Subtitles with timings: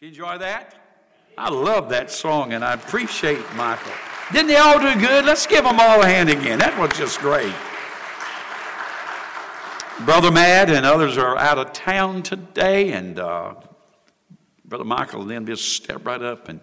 [0.00, 0.76] You enjoy that?
[1.36, 3.92] I love that song and I appreciate Michael.
[4.32, 5.26] Didn't they all do good?
[5.26, 6.58] Let's give them all a hand again.
[6.58, 7.52] That was just great.
[10.06, 13.56] Brother Matt and others are out of town today, and uh,
[14.64, 16.60] Brother Michael then just step right up and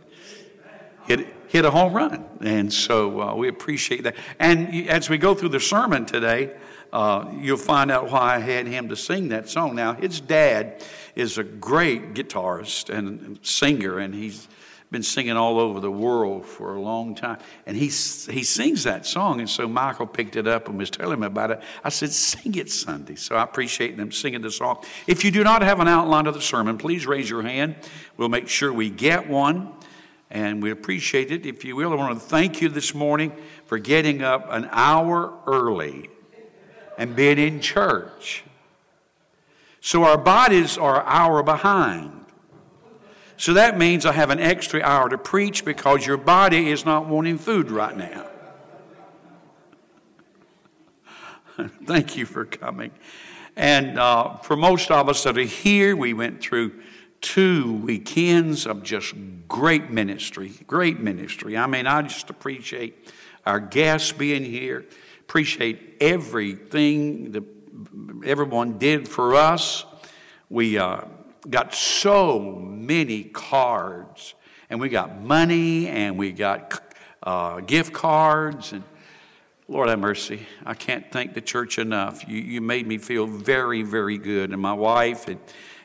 [1.05, 2.25] hit, hit a home run.
[2.41, 4.15] And so uh, we appreciate that.
[4.39, 6.55] And as we go through the sermon today,
[6.93, 9.75] uh, you'll find out why I had him to sing that song.
[9.75, 10.83] Now, his dad
[11.15, 14.47] is a great guitarist and singer, and he's
[14.89, 17.37] been singing all over the world for a long time.
[17.65, 19.39] And he, he sings that song.
[19.39, 21.61] And so Michael picked it up and was telling me about it.
[21.83, 23.15] I said, Sing it Sunday.
[23.15, 24.83] So I appreciate them singing the song.
[25.05, 27.75] If you do not have an outline of the sermon, please raise your hand.
[28.15, 29.73] We'll make sure we get one.
[30.29, 31.45] And we appreciate it.
[31.45, 33.33] If you will, I want to thank you this morning
[33.65, 36.09] for getting up an hour early
[36.97, 38.43] and being in church.
[39.81, 42.25] So our bodies are an hour behind.
[43.37, 47.05] So that means I have an extra hour to preach because your body is not
[47.05, 48.25] wanting food right now.
[51.85, 52.91] Thank you for coming.
[53.55, 56.79] And uh, for most of us that are here, we went through
[57.21, 59.13] two weekends of just
[59.47, 61.57] great ministry, great ministry.
[61.57, 63.11] I mean, I just appreciate
[63.45, 64.85] our guests being here,
[65.27, 67.43] appreciate everything that
[68.25, 69.83] everyone did for us.
[70.49, 71.01] We uh,
[71.49, 74.35] got so many cards,
[74.69, 76.81] and we got money, and we got
[77.23, 78.83] uh, gift cards, and
[79.67, 80.47] Lord have mercy.
[80.65, 82.25] I can't thank the church enough.
[82.25, 85.41] You, you made me feel very, very good, and my wife, and,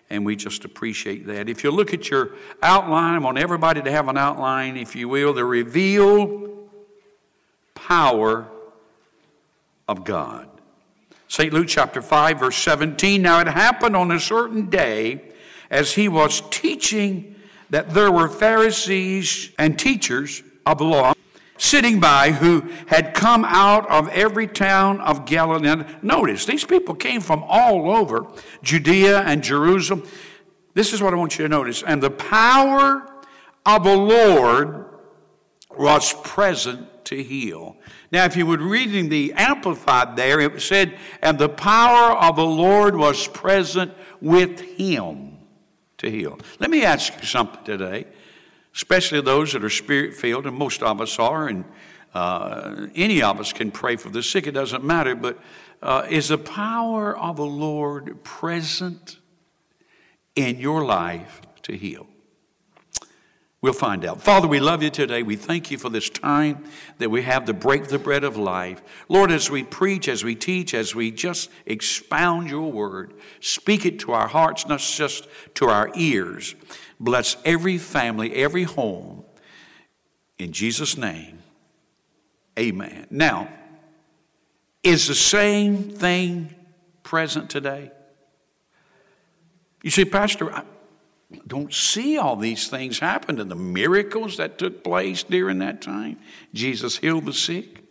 [0.09, 1.49] and we just appreciate that.
[1.49, 5.09] If you look at your outline, I want everybody to have an outline, if you
[5.09, 6.49] will, the reveal
[7.75, 8.49] power
[9.89, 10.49] of God.
[11.29, 11.53] St.
[11.53, 13.23] Luke chapter 5, verse 17.
[13.23, 15.23] Now it happened on a certain day
[15.71, 17.37] as he was teaching
[17.71, 21.15] that there were Pharisees and teachers of law
[21.57, 25.69] sitting by who had come out of every town of Galilee.
[25.69, 28.27] And notice, these people came from all over
[28.63, 30.07] Judea and Jerusalem.
[30.75, 31.83] This is what I want you to notice.
[31.83, 33.09] And the power
[33.65, 34.87] of the Lord
[35.79, 37.77] was present to heal.
[38.13, 42.45] Now, if you were reading the Amplified there, it said, and the power of the
[42.45, 45.39] Lord was present with him
[45.97, 46.39] to heal.
[46.61, 48.05] Let me ask you something today,
[48.75, 51.65] especially those that are spirit filled, and most of us are, and
[52.13, 55.41] uh, any of us can pray for the sick, it doesn't matter, but
[55.81, 59.17] uh, is the power of the Lord present
[60.37, 62.07] in your life to heal?
[63.63, 64.21] We'll find out.
[64.21, 65.23] Father, we love you today.
[65.23, 66.65] We thank you for this time
[66.99, 68.83] that we have to break the bread of life.
[69.09, 74.01] Lord, as we preach, as we teach, as we just expound your word, speak it
[74.01, 76.57] to our hearts, not just to our ears.
[76.99, 79.25] Bless every family, every home.
[80.41, 81.39] In Jesus' name,
[82.59, 83.07] amen.
[83.11, 83.49] Now,
[84.83, 86.53] is the same thing
[87.05, 87.93] present today?
[89.85, 90.65] You see, Pastor, I,
[91.47, 96.19] don't see all these things happen and the miracles that took place during that time.
[96.53, 97.83] Jesus healed the sick.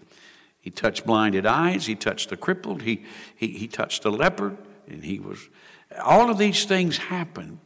[0.59, 1.87] He touched blinded eyes.
[1.87, 2.83] He touched the crippled.
[2.83, 3.03] He,
[3.35, 4.57] he, he touched the leper.
[4.87, 5.49] And he was,
[6.03, 7.59] all of these things happen.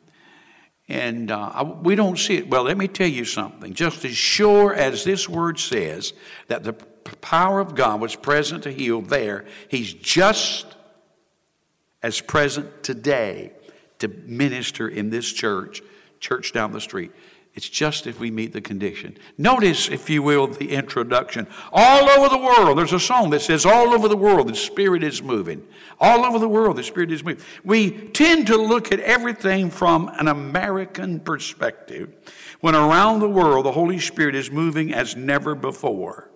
[0.87, 2.49] And uh, we don't see it.
[2.49, 3.73] Well, let me tell you something.
[3.73, 6.13] Just as sure as this word says
[6.47, 10.67] that the power of God was present to heal there, He's just
[12.03, 13.51] as present today
[13.99, 15.81] to minister in this church,
[16.19, 17.11] church down the street.
[17.55, 19.17] It's just if we meet the condition.
[19.37, 21.47] Notice, if you will, the introduction.
[21.71, 25.03] All over the world, there's a song that says, All over the world, the Spirit
[25.03, 25.65] is moving.
[25.97, 27.43] All over the world, the Spirit is moving.
[27.63, 32.13] We tend to look at everything from an American perspective,
[32.59, 36.29] when around the world, the Holy Spirit is moving as never before.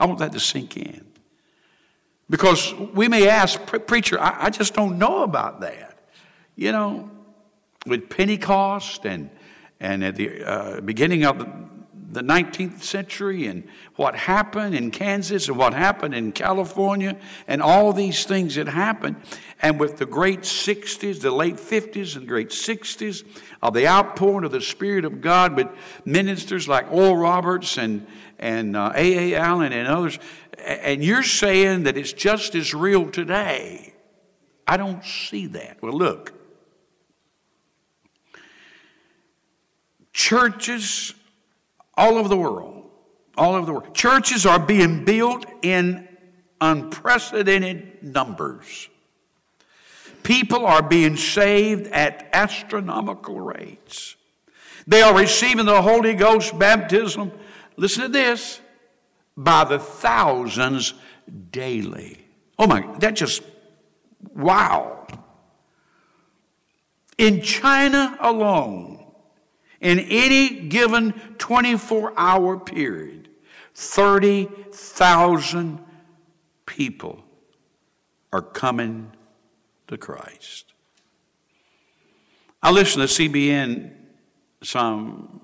[0.00, 1.09] I want that to sink in.
[2.30, 5.98] Because we may ask, Preacher, I, I just don't know about that.
[6.54, 7.10] You know,
[7.86, 9.30] with Pentecost and,
[9.80, 11.50] and at the uh, beginning of the,
[12.12, 13.66] the 19th century and
[13.96, 17.16] what happened in Kansas and what happened in California
[17.48, 19.16] and all these things that happened.
[19.60, 23.24] And with the great 60s, the late 50s and great 60s
[23.60, 25.68] of the outpouring of the Spirit of God with
[26.04, 28.06] ministers like Oral Roberts and,
[28.38, 29.34] and A.A.
[29.34, 30.18] Uh, Allen and others,
[30.64, 33.94] and you're saying that it's just as real today.
[34.66, 35.82] I don't see that.
[35.82, 36.32] Well, look.
[40.12, 41.14] Churches
[41.96, 42.90] all over the world,
[43.36, 46.08] all over the world, churches are being built in
[46.60, 48.88] unprecedented numbers.
[50.22, 54.16] People are being saved at astronomical rates.
[54.86, 57.32] They are receiving the Holy Ghost baptism.
[57.76, 58.60] Listen to this
[59.44, 60.94] by the thousands
[61.50, 62.18] daily.
[62.58, 63.42] Oh my, that just,
[64.34, 65.06] wow.
[67.16, 69.02] In China alone,
[69.80, 73.30] in any given 24 hour period,
[73.74, 75.80] 30,000
[76.66, 77.24] people
[78.30, 79.10] are coming
[79.88, 80.74] to Christ.
[82.62, 83.90] I listened to CBN,
[84.62, 85.40] some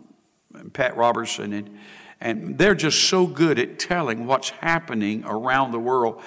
[0.74, 1.78] Pat Robertson, and,
[2.20, 6.22] and they're just so good at telling what's happening around the world.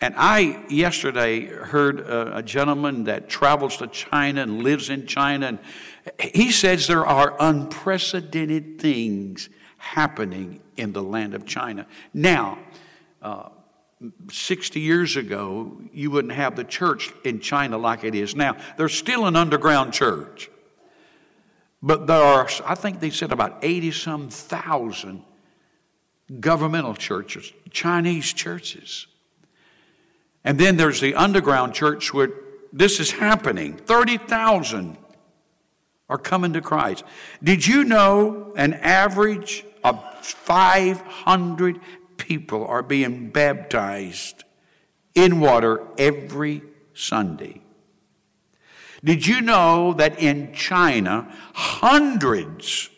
[0.00, 5.46] And I yesterday heard a, a, gentleman that travels to China and lives in China,
[5.46, 5.58] and
[6.18, 9.48] he says there are unprecedented things
[9.78, 11.86] happening in the land of China.
[12.12, 12.58] Now,
[13.22, 13.50] uh,
[14.30, 18.56] 60 years ago, you wouldn't have the church in China like it is now.
[18.76, 20.50] There's still an underground church.
[21.82, 25.22] But there are, I think they said about 80 some thousand
[26.40, 29.06] governmental churches, Chinese churches.
[30.44, 32.30] And then there's the underground church where
[32.72, 33.76] this is happening.
[33.76, 34.98] 30,000
[36.08, 37.04] are coming to Christ.
[37.42, 41.80] Did you know an average of 500
[42.16, 44.44] people are being baptized
[45.14, 46.62] in water every
[46.92, 47.62] Sunday?
[49.02, 52.88] Did you know that in China, hundreds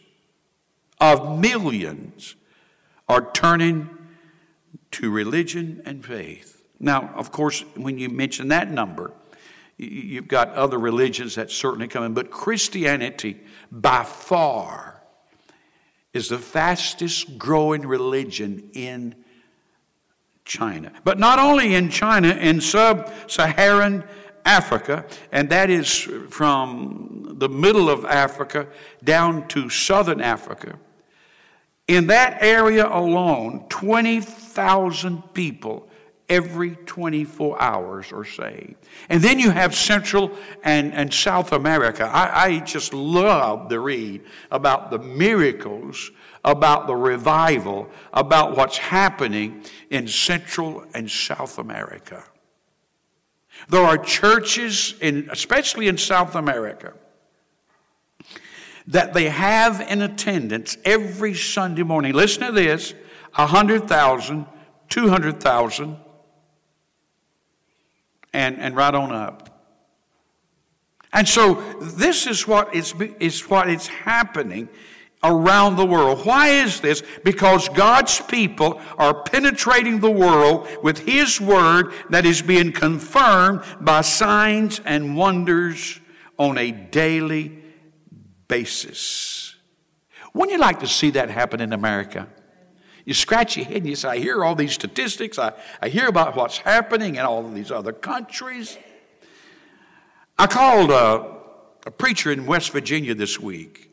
[1.01, 2.37] of millions
[3.09, 3.89] are turning
[4.93, 6.63] to religion and faith?
[6.79, 9.13] Now, of course, when you mention that number,
[9.79, 15.03] you've got other religions that certainly come in, but Christianity by far
[16.13, 19.15] is the fastest growing religion in
[20.45, 20.93] China.
[21.05, 24.05] But not only in China, in sub Saharan
[24.45, 25.93] Africa, and that is
[26.31, 28.69] from the middle of Africa
[29.05, 30.79] down to southern Africa.
[31.89, 35.89] In that area alone, 20,000 people
[36.29, 38.75] every 24 hours are saved.
[39.09, 40.33] And then you have Central
[40.65, 42.05] and, and South America.
[42.05, 46.11] I, I just love to read about the miracles,
[46.45, 52.25] about the revival, about what's happening in Central and South America.
[53.69, 56.93] There are churches, in, especially in South America,
[58.89, 62.13] that they have in attendance every Sunday morning.
[62.13, 62.95] Listen to this
[63.35, 64.47] 100,000,
[64.89, 65.97] 200,000,
[68.33, 69.57] and, and right on up.
[71.13, 74.69] And so this is what is, is what is happening
[75.25, 76.25] around the world.
[76.25, 77.03] Why is this?
[77.25, 84.03] Because God's people are penetrating the world with His Word that is being confirmed by
[84.03, 85.99] signs and wonders
[86.39, 87.63] on a daily
[88.49, 89.57] basis.
[90.35, 92.29] Wouldn't you like to see that happen in America?
[93.05, 96.09] You scratch your head and you say, I hear all these statistics, I, I hear
[96.09, 98.77] about what's happening in all of these other countries.
[100.39, 101.37] I called a,
[101.87, 103.91] a preacher in West Virginia this week,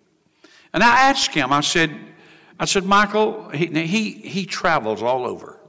[0.73, 1.95] and I asked him, I said,
[2.59, 5.59] I said, Michael, he, he, he travels all over.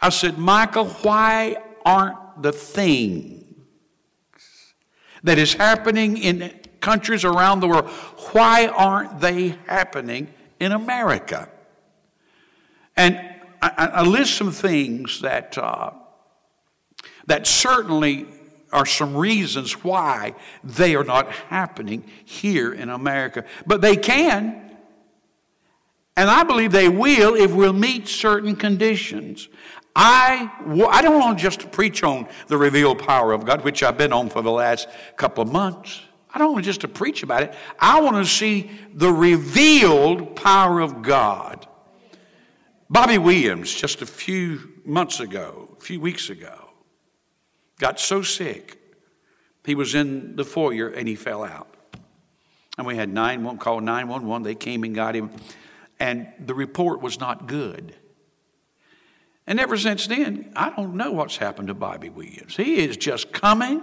[0.00, 3.44] I said, Michael, why aren't the things
[5.22, 7.88] that is happening in countries around the world,
[8.32, 11.48] why aren't they happening in America?
[12.96, 13.18] And
[13.62, 15.90] I, I list some things that, uh,
[17.26, 18.26] that certainly
[18.72, 23.44] are some reasons why they are not happening here in America.
[23.66, 24.70] But they can.
[26.16, 29.48] And I believe they will if we'll meet certain conditions.
[29.96, 30.50] I,
[30.90, 34.12] I don't want just to preach on the revealed power of God, which I've been
[34.12, 36.00] on for the last couple of months.
[36.32, 37.54] I don't want just to preach about it.
[37.78, 41.66] I want to see the revealed power of God.
[42.88, 46.70] Bobby Williams, just a few months ago, a few weeks ago,
[47.78, 48.78] got so sick,
[49.64, 51.68] he was in the foyer and he fell out.
[52.78, 54.42] And we had 911, called 911.
[54.42, 55.30] They came and got him.
[55.98, 57.94] And the report was not good.
[59.46, 62.56] And ever since then, I don't know what's happened to Bobby Williams.
[62.56, 63.82] He is just coming.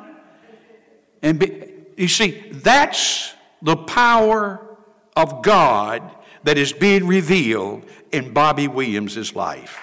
[1.22, 4.78] And be, you see, that's the power
[5.16, 6.04] of God
[6.44, 9.80] that is being revealed in Bobby Williams' life.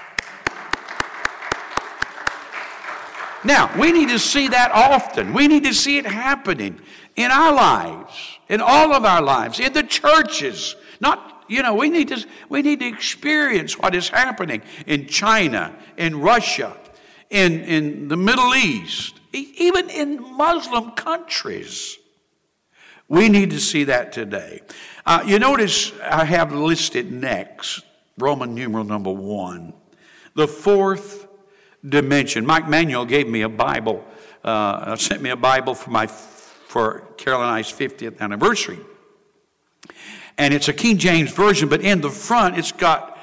[3.45, 5.35] Now, we need to see that often.
[5.35, 6.81] We need to see it happening
[7.17, 10.77] in our lives, in all of our lives, in the churches.
[11.01, 15.77] Not, you know, we need to, we need to experience what is happening in China,
[15.99, 16.75] in Russia,
[17.29, 21.99] in, in the Middle East, even in Muslim countries.
[23.09, 24.63] We need to see that today.
[25.05, 27.83] Uh, you notice I have listed next,
[28.19, 29.75] Roman numeral number one,
[30.35, 31.29] the fourth
[31.87, 32.47] dimension.
[32.47, 34.05] Mike Manuel gave me a Bible,
[34.43, 38.81] uh, sent me a Bible for my for Carol and I's 50th anniversary.
[40.37, 43.17] And it's a King James version, but in the front it's got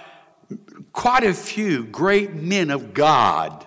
[0.93, 3.65] quite a few great men of God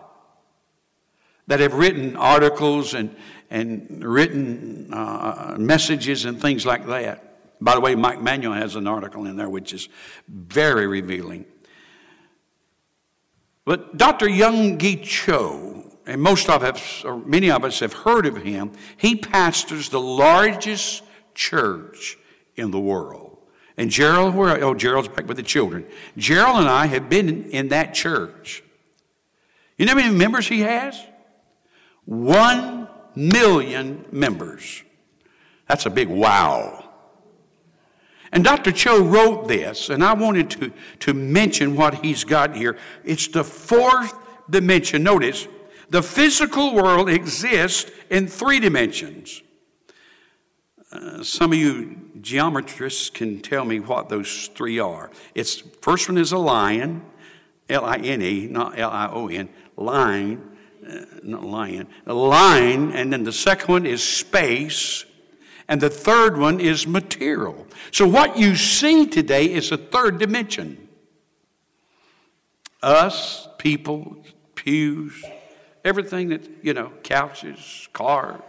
[1.46, 3.14] that have written articles and,
[3.54, 7.60] and written uh, messages and things like that.
[7.60, 9.88] By the way, Mike Manuel has an article in there which is
[10.26, 11.44] very revealing.
[13.64, 14.26] But Dr.
[14.26, 19.14] Yonggi Cho, and most of us, or many of us have heard of him, he
[19.14, 22.18] pastors the largest church
[22.56, 23.38] in the world.
[23.76, 25.86] And Gerald, where, oh, Gerald's back with the children.
[26.16, 28.64] Gerald and I have been in, in that church.
[29.78, 31.00] You know how many members he has?
[32.04, 32.83] One
[33.16, 34.82] million members.
[35.68, 36.84] That's a big wow.
[38.32, 38.72] And Dr.
[38.72, 42.76] Cho wrote this, and I wanted to, to mention what he's got here.
[43.04, 44.12] It's the fourth
[44.50, 45.04] dimension.
[45.04, 45.46] Notice,
[45.88, 49.42] the physical world exists in three dimensions.
[50.90, 55.10] Uh, some of you geometrists can tell me what those three are.
[55.34, 57.04] It's first one is a lion,
[57.68, 60.53] L-I-N-E, not L-I-O-N, line,
[60.88, 65.04] uh, not lion, a line, and then the second one is space,
[65.68, 67.66] and the third one is material.
[67.90, 70.88] So, what you see today is a third dimension.
[72.82, 74.24] Us, people,
[74.54, 75.24] pews,
[75.84, 78.42] everything that, you know, couches, cars.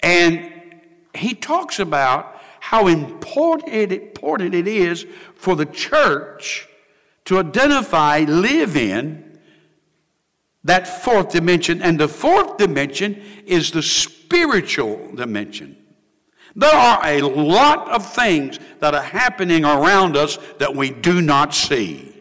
[0.00, 0.50] And
[1.14, 6.68] he talks about how important important it is for the church
[7.24, 9.31] to identify, live in
[10.64, 11.82] that fourth dimension.
[11.82, 15.76] And the fourth dimension is the spiritual dimension.
[16.54, 21.54] There are a lot of things that are happening around us that we do not
[21.54, 22.12] see.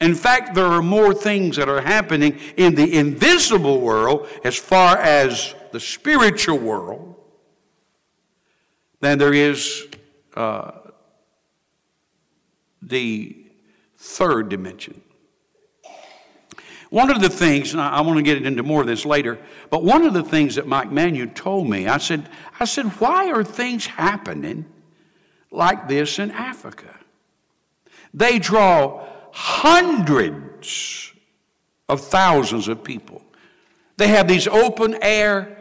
[0.00, 4.96] In fact, there are more things that are happening in the invisible world as far
[4.96, 7.16] as the spiritual world
[9.00, 9.86] than there is
[10.34, 10.72] uh,
[12.80, 13.46] the
[13.98, 15.02] third dimension.
[16.90, 19.38] One of the things, and I want to get into more of this later,
[19.70, 22.28] but one of the things that Mike Manu told me, I said,
[22.58, 24.66] I said, why are things happening
[25.52, 26.98] like this in Africa?
[28.12, 31.12] They draw hundreds
[31.88, 33.22] of thousands of people.
[33.96, 35.58] They have these open air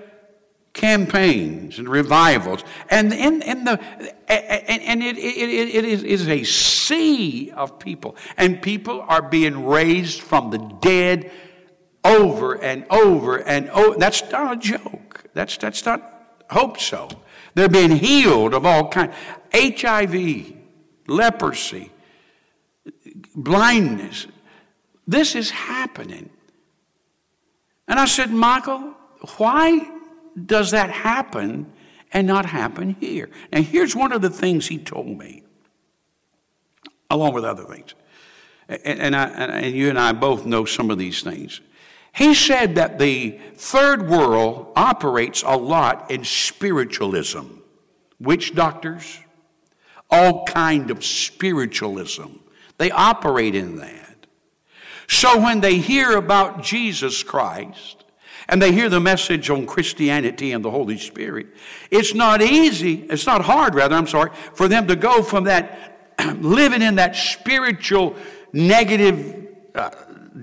[0.74, 2.64] campaigns and revivals.
[2.90, 3.80] And in, in the
[4.28, 8.16] and, it, it, it is, is a sea of people.
[8.38, 11.32] And people are being raised from the dead
[12.04, 13.98] over and over and over.
[13.98, 15.26] That's not a joke.
[15.34, 17.10] That's that's not hope so.
[17.56, 19.14] They're being healed of all kinds.
[19.54, 20.54] HIV,
[21.08, 21.92] leprosy,
[23.36, 24.28] blindness.
[25.08, 26.30] This is happening.
[27.88, 28.94] And I said, Michael,
[29.38, 29.90] why
[30.46, 31.72] does that happen
[32.12, 33.30] and not happen here?
[33.52, 35.44] Now, here's one of the things he told me,
[37.10, 37.94] along with other things.
[38.68, 41.62] And, and, I, and you and I both know some of these things.
[42.14, 47.46] He said that the third world operates a lot in spiritualism.
[48.20, 49.20] Witch doctors,
[50.10, 52.28] all kind of spiritualism.
[52.78, 54.26] They operate in that.
[55.08, 57.99] So when they hear about Jesus Christ,
[58.50, 61.48] and they hear the message on Christianity and the Holy Spirit,
[61.92, 66.16] it's not easy, it's not hard, rather, I'm sorry, for them to go from that
[66.42, 68.16] living in that spiritual,
[68.52, 69.92] negative, uh,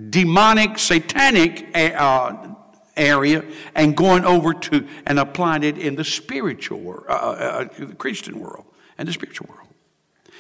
[0.08, 2.48] demonic, satanic uh,
[2.96, 3.44] area
[3.75, 7.94] and going over to and applying it in the spiritual world, uh, uh, uh, the
[7.94, 8.64] Christian world
[8.96, 9.68] and the spiritual world.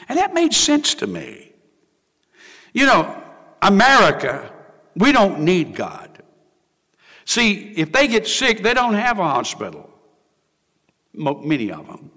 [0.08, 1.52] And that made sense to me.
[2.72, 3.22] You know,
[3.60, 4.52] America,
[4.94, 6.15] we don't need God.
[7.26, 9.90] See, if they get sick, they don't have a hospital,
[11.12, 12.12] many of them.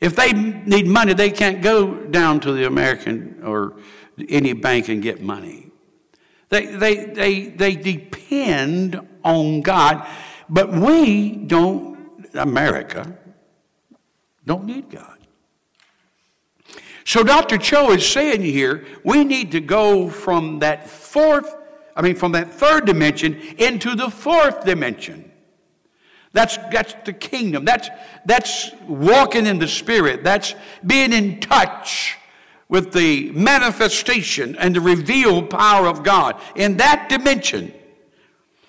[0.00, 3.76] If they need money, they can't go down to the American or
[4.28, 5.72] any bank and get money.
[6.50, 10.06] They, they, they, they depend on God,
[10.48, 13.18] but we don't, America,
[14.46, 15.18] don't need God.
[17.04, 17.58] So Dr.
[17.58, 21.56] Cho is saying here, we need to go from that fourth
[21.96, 25.30] I mean, from that third dimension into the fourth dimension.
[26.32, 27.64] That's, that's the kingdom.
[27.64, 27.88] That's,
[28.26, 30.24] that's walking in the Spirit.
[30.24, 32.16] That's being in touch
[32.68, 37.72] with the manifestation and the revealed power of God in that dimension.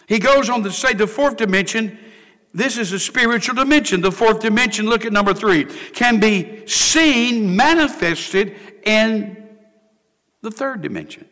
[0.08, 1.98] He goes on to say the fourth dimension,
[2.54, 4.02] this is a spiritual dimension.
[4.02, 9.50] The fourth dimension, look at number three, can be seen, manifested in
[10.42, 11.28] the third dimension.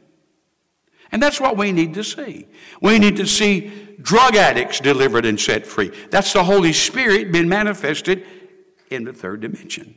[1.13, 2.47] And that's what we need to see.
[2.81, 5.91] We need to see drug addicts delivered and set free.
[6.09, 8.25] That's the Holy Spirit being manifested
[8.89, 9.95] in the third dimension.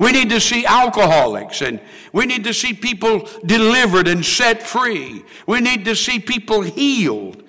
[0.00, 1.80] We need to see alcoholics and
[2.12, 5.24] we need to see people delivered and set free.
[5.46, 7.44] We need to see people healed.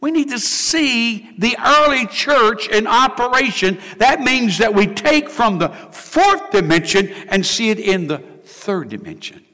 [0.00, 3.80] We need to see the early church in operation.
[3.98, 8.88] That means that we take from the fourth dimension and see it in the third
[8.90, 9.44] dimension.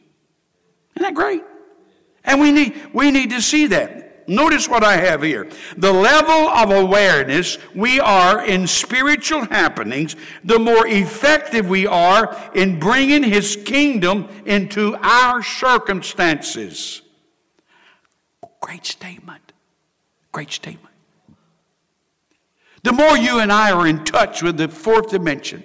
[0.94, 1.42] Isn't that great?
[2.24, 4.28] And we need, we need to see that.
[4.28, 5.48] Notice what I have here.
[5.78, 12.78] The level of awareness we are in spiritual happenings, the more effective we are in
[12.78, 17.00] bringing His kingdom into our circumstances.
[18.60, 19.52] Great statement.
[20.30, 20.94] Great statement.
[22.82, 25.64] The more you and I are in touch with the fourth dimension,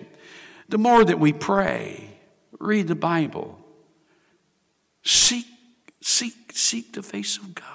[0.69, 2.17] the more that we pray,
[2.59, 3.59] read the Bible,
[5.03, 5.45] seek,
[6.01, 7.67] seek seek the face of God.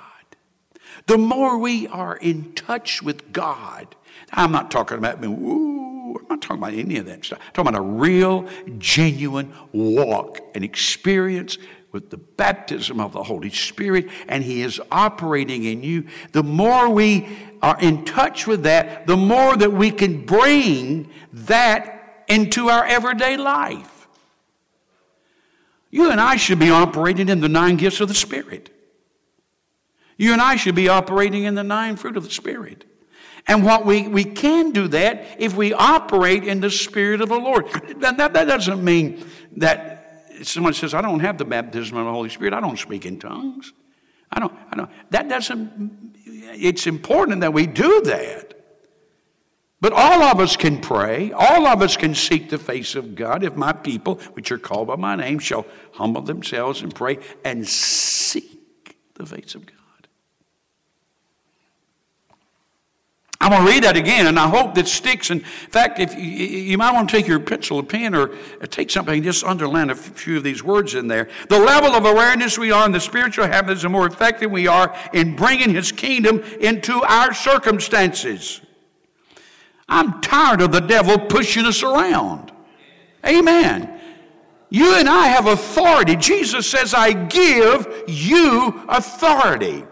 [1.06, 3.94] The more we are in touch with God,
[4.32, 7.38] I'm not talking about being, woo, I'm not talking about any of that stuff.
[7.40, 11.58] I'm talking about a real, genuine walk and experience
[11.92, 16.06] with the baptism of the Holy Spirit, and He is operating in you.
[16.32, 17.28] The more we
[17.62, 23.36] are in touch with that, the more that we can bring that into our everyday
[23.36, 23.97] life.
[25.90, 28.70] You and I should be operating in the nine gifts of the Spirit.
[30.16, 32.84] You and I should be operating in the nine fruit of the Spirit.
[33.46, 37.38] And what we, we can do that if we operate in the Spirit of the
[37.38, 37.66] Lord.
[38.00, 39.24] That, that, that doesn't mean
[39.56, 43.06] that someone says, I don't have the baptism of the Holy Spirit, I don't speak
[43.06, 43.72] in tongues.
[44.30, 44.90] I don't, I don't.
[45.10, 48.57] That doesn't, it's important that we do that.
[49.80, 51.30] But all of us can pray.
[51.32, 53.44] All of us can seek the face of God.
[53.44, 57.66] If my people, which are called by my name, shall humble themselves and pray and
[57.66, 59.74] seek the face of God.
[63.40, 65.30] I'm going to read that again, and I hope that sticks.
[65.30, 68.90] In fact, if you, might want to take your pencil, a pen, or uh, take
[68.90, 71.28] something, and just underline a few of these words in there.
[71.48, 74.92] The level of awareness we are in the spiritual habits, the more effective we are
[75.12, 78.60] in bringing His kingdom into our circumstances.
[79.88, 82.52] I'm tired of the devil pushing us around.
[83.26, 83.98] Amen.
[84.70, 86.16] You and I have authority.
[86.16, 89.84] Jesus says, I give you authority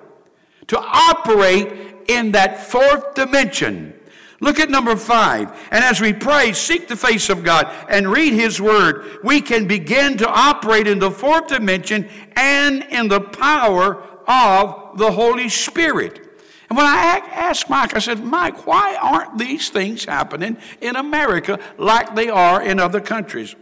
[0.67, 3.95] to operate in that fourth dimension.
[4.41, 5.51] Look at number five.
[5.71, 9.67] And as we pray, seek the face of God and read His Word, we can
[9.67, 16.26] begin to operate in the fourth dimension and in the power of the Holy Spirit.
[16.69, 21.61] And when I asked Mike, I said, Mike, why aren't these things happening in America
[21.79, 23.55] like they are in other countries?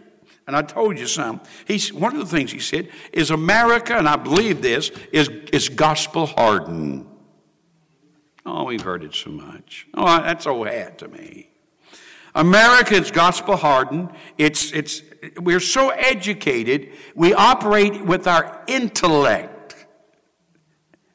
[0.46, 1.40] And I told you some.
[1.66, 5.68] He's, one of the things he said is America, and I believe this, is, is
[5.68, 7.06] gospel hardened.
[8.46, 9.86] Oh, we've heard it so much.
[9.94, 11.48] Oh, that's old hat to me.
[12.34, 14.10] America is gospel hardened.
[14.36, 15.02] It's, it's,
[15.38, 19.53] we're so educated, we operate with our intellect.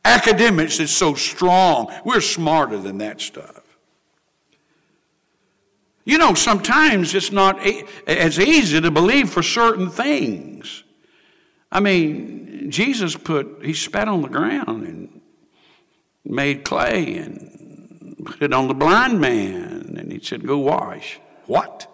[0.06, 1.94] Academics is so strong.
[2.06, 3.62] We're smarter than that stuff.
[6.06, 10.84] You know, sometimes it's not a- as easy to believe for certain things.
[11.72, 15.22] I mean, Jesus put, he spat on the ground and
[16.26, 21.20] made clay and put it on the blind man, and he said, Go wash.
[21.46, 21.88] What?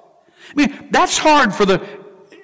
[0.51, 1.85] I mean, that's hard for the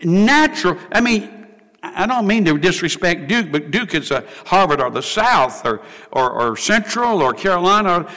[0.04, 0.78] natural.
[0.92, 1.41] I mean,
[1.84, 5.82] I don't mean to disrespect Duke, but Duke is a Harvard or the South or,
[6.12, 8.08] or, or Central or Carolina,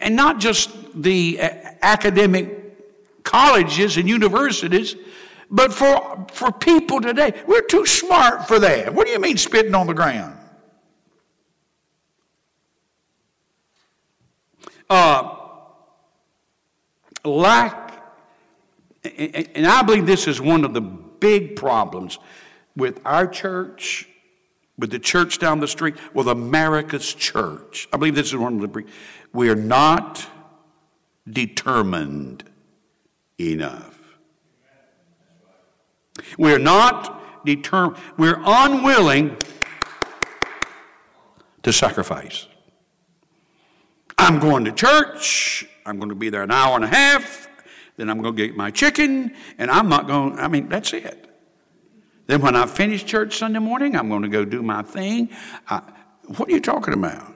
[0.00, 4.94] and not just the academic colleges and universities,
[5.50, 7.32] but for, for people today.
[7.46, 8.92] We're too smart for that.
[8.92, 10.38] What do you mean spitting on the ground?
[14.92, 15.36] uh,
[17.24, 18.02] lack,
[19.04, 22.18] and I believe this is one of the big problems
[22.76, 24.08] with our church,
[24.78, 27.88] with the church down the street, with America's church.
[27.92, 28.84] I believe this is one of the.
[29.32, 30.26] We are not
[31.30, 32.44] determined
[33.38, 33.98] enough.
[36.38, 38.02] We're not determined.
[38.16, 39.36] We're unwilling
[41.62, 42.46] to sacrifice.
[44.18, 45.66] I'm going to church.
[45.84, 47.48] I'm going to be there an hour and a half.
[47.96, 51.21] Then I'm going to get my chicken, and I'm not going, I mean, that's it.
[52.26, 55.30] Then when I finish church Sunday morning, I'm going to go do my thing.
[55.68, 55.82] I,
[56.36, 57.34] what are you talking about?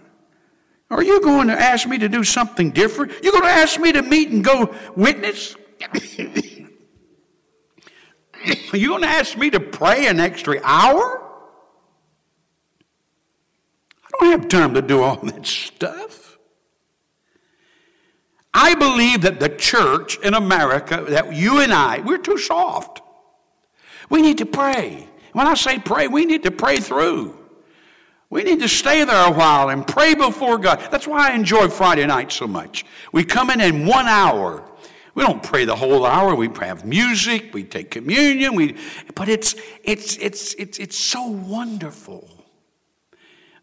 [0.90, 3.12] Are you going to ask me to do something different?
[3.22, 5.57] You're going to ask me to meet and go witness?
[5.83, 5.99] Are
[8.77, 11.22] you going to ask me to pray an extra hour?
[14.05, 16.38] I don't have time to do all that stuff.
[18.55, 23.03] I believe that the church in America, that you and I, we're too soft.
[24.09, 25.09] We need to pray.
[25.33, 27.35] When I say pray, we need to pray through.
[28.29, 30.81] We need to stay there a while and pray before God.
[30.90, 32.85] That's why I enjoy Friday night so much.
[33.12, 34.64] We come in in one hour.
[35.14, 36.35] We don't pray the whole hour.
[36.35, 37.55] We have music.
[37.55, 38.55] We take communion.
[38.55, 38.77] We,
[39.14, 42.29] but it's, it's, it's, it's, it's so wonderful.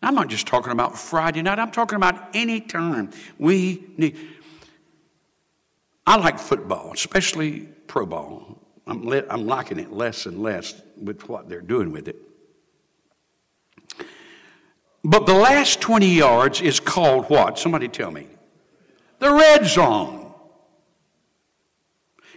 [0.02, 1.60] I'm not just talking about Friday night.
[1.60, 4.18] I'm talking about any time we need.
[6.06, 8.63] I like football, especially pro ball.
[8.86, 12.18] I'm, I'm liking it less and less with what they're doing with it.
[15.04, 17.60] But the last 20 yards is called what?
[17.60, 18.28] Somebody tell me.
[19.20, 20.34] The red zone.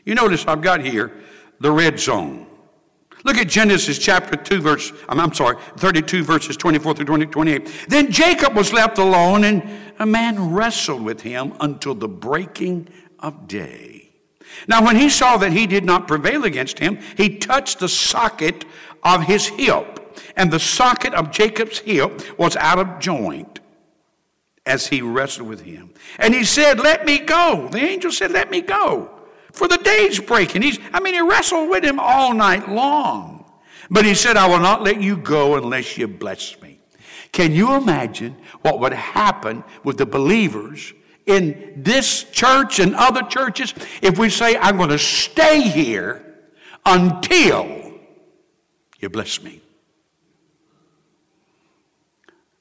[0.04, 1.12] You notice I've got here
[1.60, 2.46] the red zone.
[3.24, 7.86] Look at Genesis chapter 2, verse, I'm, I'm sorry, 32 verses 24 through 20, 28.
[7.88, 13.48] Then Jacob was left alone, and a man wrestled with him until the breaking of
[13.48, 14.05] day.
[14.68, 18.64] Now, when he saw that he did not prevail against him, he touched the socket
[19.02, 19.96] of his hip
[20.36, 23.60] and the socket of Jacob's hip was out of joint
[24.64, 25.90] as he wrestled with him.
[26.18, 27.68] And he said, Let me go.
[27.70, 29.10] The angel said, Let me go.
[29.52, 30.62] For the day's breaking.
[30.62, 33.50] He's, I mean, he wrestled with him all night long.
[33.90, 36.78] But he said, I will not let you go unless you bless me.
[37.32, 40.92] Can you imagine what would happen with the believers
[41.26, 46.24] in this church and other churches if we say, I'm going to stay here
[46.84, 47.76] until
[49.00, 49.60] you bless me?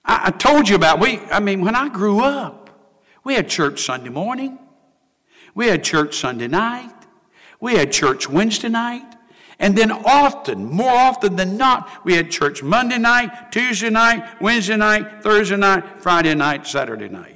[0.04, 1.20] I, I told you about we.
[1.32, 2.70] I mean, when I grew up,
[3.24, 4.60] we had church Sunday morning,
[5.54, 6.94] we had church Sunday night,
[7.60, 9.16] we had church Wednesday night,
[9.58, 14.76] and then often, more often than not, we had church Monday night, Tuesday night, Wednesday
[14.76, 17.35] night, Thursday night, Friday night, Saturday night.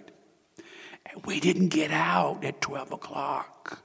[1.25, 3.79] We didn't get out at 12 o'clock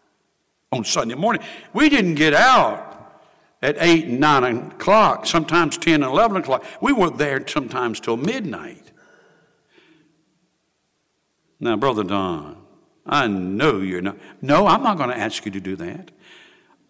[0.72, 1.42] on Sunday morning.
[1.72, 2.94] We didn't get out
[3.62, 6.64] at 8 and 9 o'clock, sometimes 10 and 11 o'clock.
[6.80, 8.92] We were there sometimes till midnight.
[11.60, 12.58] Now, Brother Don,
[13.06, 14.18] I know you're not.
[14.42, 16.10] No, I'm not going to ask you to do that.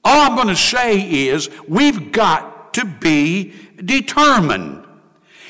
[0.05, 3.55] All I'm going to say is we've got to be
[3.85, 4.85] determined.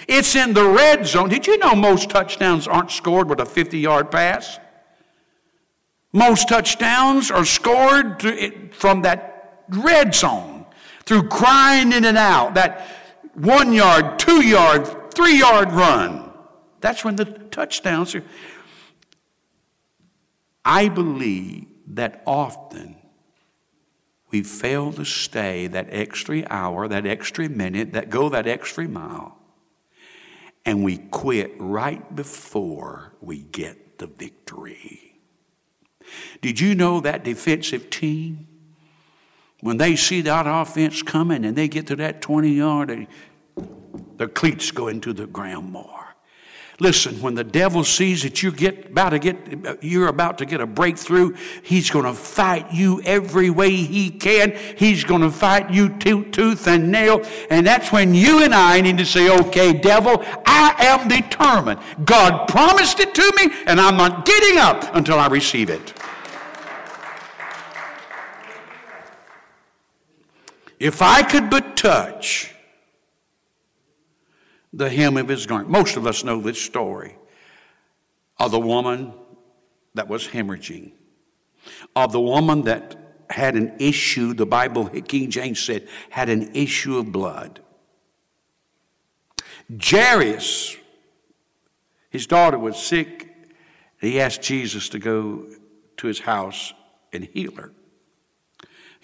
[0.07, 1.31] It's in the red zone.
[1.31, 4.59] Did you know most touchdowns aren't scored with a 50 yard pass?
[6.15, 8.23] Most touchdowns are scored
[8.73, 10.65] from that red zone
[11.07, 12.87] through crying in and out, that
[13.35, 16.31] one yard, two yard, three yard run.
[16.81, 18.23] That's when the touchdowns are.
[20.65, 22.95] I believe that often
[24.31, 29.37] we fail to stay that extra hour, that extra minute, that go that extra mile,
[30.65, 35.04] and we quit right before we get the victory.
[36.41, 38.47] Did you know that defensive team?
[39.61, 43.07] When they see that offense coming and they get to that 20 yard,
[44.17, 45.94] their cleats go into the ground more.
[46.81, 50.61] Listen, when the devil sees that you get about to get you're about to get
[50.61, 51.33] a breakthrough,
[51.63, 54.57] he's going to fight you every way he can.
[54.77, 58.99] He's going to fight you tooth, and nail, and that's when you and I need
[58.99, 61.79] to say, "Okay, devil, I am determined.
[62.05, 65.95] God promised it to me, and I'm not getting up until I receive it."
[70.81, 72.54] If I could but touch
[74.77, 75.71] the hem of his garment.
[75.71, 77.17] Most of us know this story
[78.39, 79.13] of the woman
[79.95, 80.93] that was hemorrhaging,
[81.95, 82.97] of the woman that
[83.31, 87.61] had an issue, the Bible, King James said, had an issue of blood.
[89.83, 90.77] Jairus,
[92.11, 93.31] his daughter was sick.
[94.01, 95.47] He asked Jesus to go
[95.97, 96.75] to his house
[97.13, 97.73] and heal her.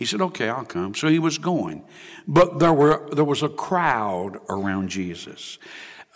[0.00, 0.94] He said, Okay, I'll come.
[0.94, 1.84] So he was going.
[2.26, 5.58] But there, were, there was a crowd around Jesus.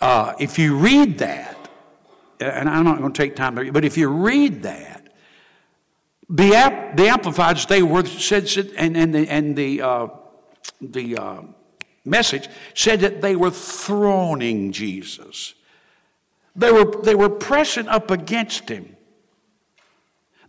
[0.01, 1.69] Uh, if you read that,
[2.39, 5.13] and I'm not going to take time but if you read that,
[6.27, 6.49] the,
[6.95, 10.07] the Amplified, they were said, and, and the, and the, uh,
[10.81, 11.41] the uh,
[12.03, 15.53] message said that they were throning Jesus.
[16.55, 18.97] They were, they were pressing up against him.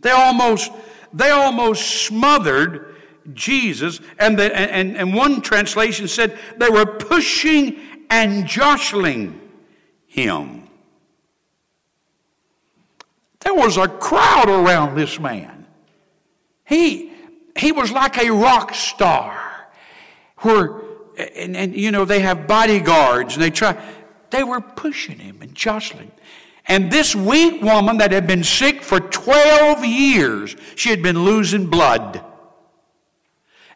[0.01, 0.71] They almost,
[1.13, 2.86] they almost smothered
[3.33, 9.39] Jesus, and, the, and, and one translation said they were pushing and jostling
[10.05, 10.67] him.
[13.41, 15.67] There was a crowd around this man.
[16.65, 17.11] He,
[17.55, 19.69] he was like a rock star.
[20.39, 20.81] Where,
[21.35, 23.81] and, and you know, they have bodyguards and they try,
[24.29, 26.11] they were pushing him and jostling.
[26.67, 31.67] And this weak woman that had been sick for 12 years, she had been losing
[31.67, 32.23] blood.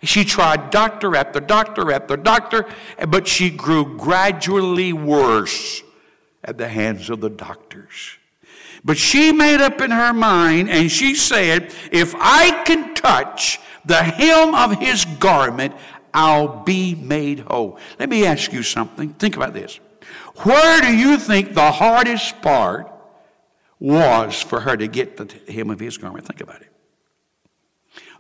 [0.03, 2.65] She tried doctor after doctor after doctor,
[3.07, 5.83] but she grew gradually worse
[6.43, 8.17] at the hands of the doctors.
[8.83, 14.01] But she made up in her mind and she said, If I can touch the
[14.01, 15.75] hem of his garment,
[16.13, 17.77] I'll be made whole.
[17.99, 19.13] Let me ask you something.
[19.13, 19.79] Think about this.
[20.37, 22.91] Where do you think the hardest part
[23.79, 26.25] was for her to get the hem of his garment?
[26.25, 26.70] Think about it.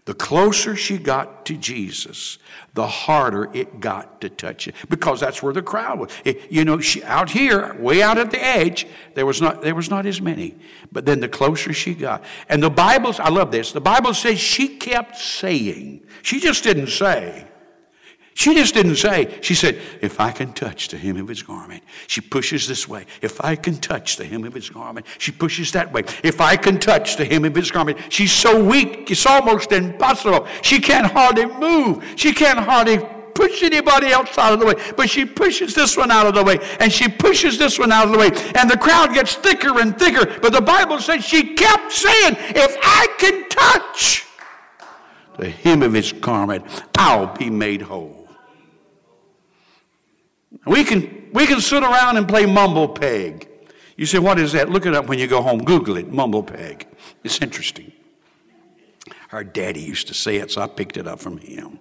[0.05, 2.39] The closer she got to Jesus,
[2.73, 6.09] the harder it got to touch it because that's where the crowd was.
[6.25, 9.75] It, you know, she, out here, way out at the edge, there was not there
[9.75, 10.55] was not as many.
[10.91, 13.73] But then the closer she got, and the Bible, I love this.
[13.73, 16.03] The Bible says she kept saying.
[16.23, 17.47] She just didn't say.
[18.41, 21.83] She just didn't say, she said, if I can touch the hem of his garment.
[22.07, 23.05] She pushes this way.
[23.21, 25.05] If I can touch the hem of his garment.
[25.19, 26.05] She pushes that way.
[26.23, 27.99] If I can touch the hem of his garment.
[28.09, 30.47] She's so weak, it's almost impossible.
[30.63, 32.03] She can't hardly move.
[32.15, 32.97] She can't hardly
[33.35, 34.73] push anybody else out of the way.
[34.97, 38.07] But she pushes this one out of the way, and she pushes this one out
[38.07, 40.39] of the way, and the crowd gets thicker and thicker.
[40.41, 44.25] But the Bible says she kept saying, If I can touch
[45.37, 46.65] the hem of his garment,
[46.97, 48.20] I'll be made whole.
[50.65, 53.47] We can, we can sit around and play mumble peg.
[53.97, 54.69] You say, what is that?
[54.69, 55.63] Look it up when you go home.
[55.63, 56.87] Google it, mumble peg.
[57.23, 57.91] It's interesting.
[59.31, 61.79] Our daddy used to say it, so I picked it up from him.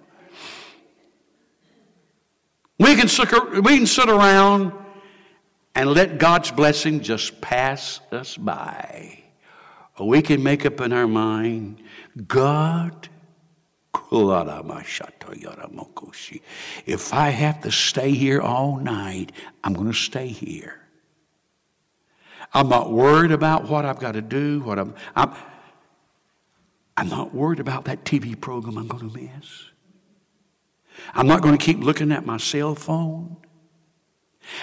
[2.79, 4.73] We can, we can sit around
[5.75, 9.23] and let God's blessing just pass us by.
[9.97, 11.81] Or we can make up in our mind,
[12.27, 13.09] God
[16.85, 19.31] if I have to stay here all night,
[19.63, 20.81] I'm going to stay here.
[22.53, 25.33] I'm not worried about what I've got to do, what I'm, I'm,
[26.97, 29.65] I'm not worried about that TV program I'm going to miss.
[31.13, 33.37] I'm not going to keep looking at my cell phone.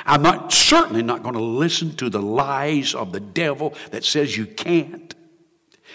[0.04, 4.36] I'm not certainly not going to listen to the lies of the devil that says
[4.36, 5.14] you can't.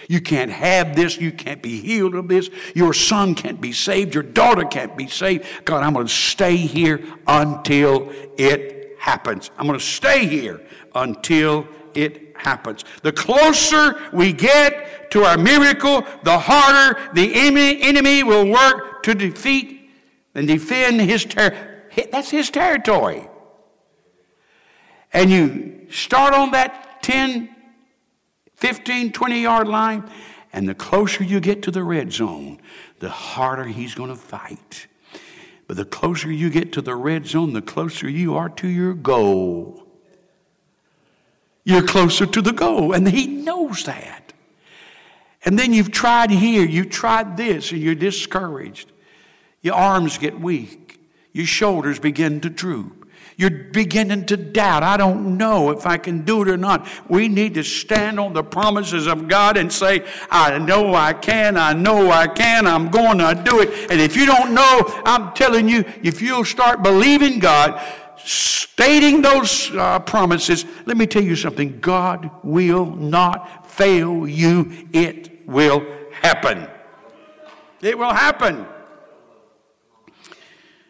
[0.07, 1.17] You can't have this.
[1.17, 2.49] You can't be healed of this.
[2.75, 4.13] Your son can't be saved.
[4.13, 5.45] Your daughter can't be saved.
[5.65, 9.51] God, I'm going to stay here until it happens.
[9.57, 10.61] I'm going to stay here
[10.95, 12.85] until it happens.
[13.01, 19.89] The closer we get to our miracle, the harder the enemy will work to defeat
[20.35, 22.07] and defend his territory.
[22.11, 23.27] That's his territory.
[25.11, 27.55] And you start on that 10
[28.63, 30.09] 15, 20 yard line.
[30.53, 32.61] And the closer you get to the red zone,
[32.99, 34.87] the harder he's going to fight.
[35.67, 38.93] But the closer you get to the red zone, the closer you are to your
[38.93, 39.85] goal.
[41.65, 44.31] You're closer to the goal, and he knows that.
[45.43, 48.93] And then you've tried here, you've tried this, and you're discouraged.
[49.61, 51.01] Your arms get weak,
[51.33, 53.02] your shoulders begin to droop.
[53.37, 54.83] You're beginning to doubt.
[54.83, 56.87] I don't know if I can do it or not.
[57.09, 61.57] We need to stand on the promises of God and say, I know I can,
[61.57, 63.91] I know I can, I'm going to do it.
[63.91, 67.81] And if you don't know, I'm telling you, if you'll start believing God,
[68.17, 74.87] stating those uh, promises, let me tell you something God will not fail you.
[74.93, 76.67] It will happen.
[77.81, 78.65] It will happen.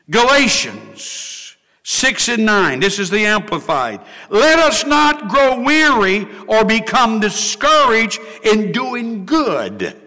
[0.10, 1.43] Galatians
[1.84, 2.80] 6 and 9.
[2.80, 4.02] This is the Amplified.
[4.30, 10.02] Let us not grow weary or become discouraged in doing good.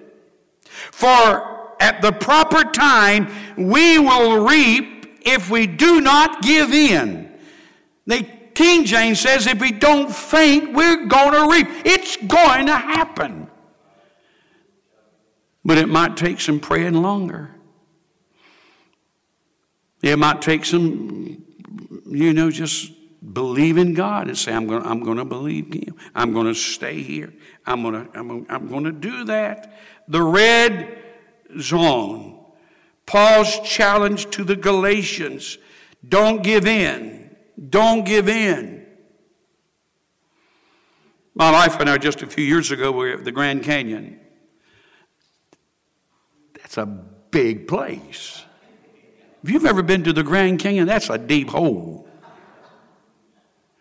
[0.90, 7.30] For at the proper time we will reap if we do not give in.
[8.06, 11.68] The King James says if we don't faint, we're going to reap.
[11.84, 13.50] It's going to happen.
[15.62, 17.50] But it might take some praying longer.
[20.00, 21.45] It might take some
[22.06, 22.92] you know, just
[23.32, 25.96] believe in God and say, I'm going I'm to believe Him.
[26.14, 27.32] I'm going to stay here.
[27.66, 29.78] I'm going to I'm, I'm going to do that.
[30.08, 31.02] The red
[31.60, 32.34] zone.
[33.06, 35.58] Paul's challenge to the Galatians
[36.06, 37.36] don't give in.
[37.70, 38.86] Don't give in.
[41.34, 44.20] My wife and I, just a few years ago, we were at the Grand Canyon.
[46.54, 48.45] That's a big place.
[49.46, 52.08] If you've ever been to the Grand Canyon, that's a deep hole.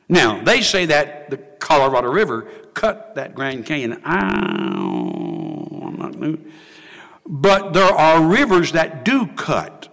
[0.07, 2.43] Now, they say that the Colorado River
[2.75, 3.99] cut that Grand Canyon.
[4.05, 6.37] I'm not new.
[7.25, 9.91] But there are rivers that do cut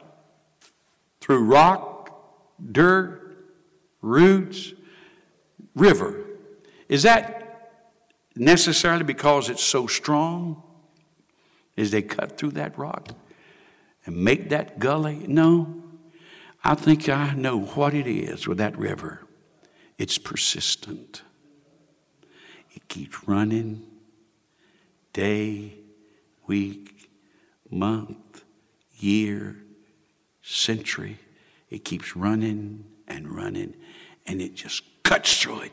[1.22, 2.22] through rock,
[2.70, 3.35] dirt,
[4.02, 4.74] roots,
[5.74, 6.22] river.
[6.87, 7.80] Is that
[8.37, 10.62] necessarily because it's so strong?
[11.76, 13.14] Is they cut through that rock
[14.04, 15.24] and make that gully?
[15.26, 15.82] No.
[16.64, 19.26] I think I know what it is with that river.
[19.98, 21.22] It's persistent.
[22.74, 23.84] It keeps running
[25.12, 25.74] day,
[26.46, 27.10] week,
[27.70, 28.44] month,
[28.98, 29.56] year,
[30.42, 31.18] century.
[31.70, 33.74] It keeps running and running,
[34.26, 35.72] and it just cuts through it.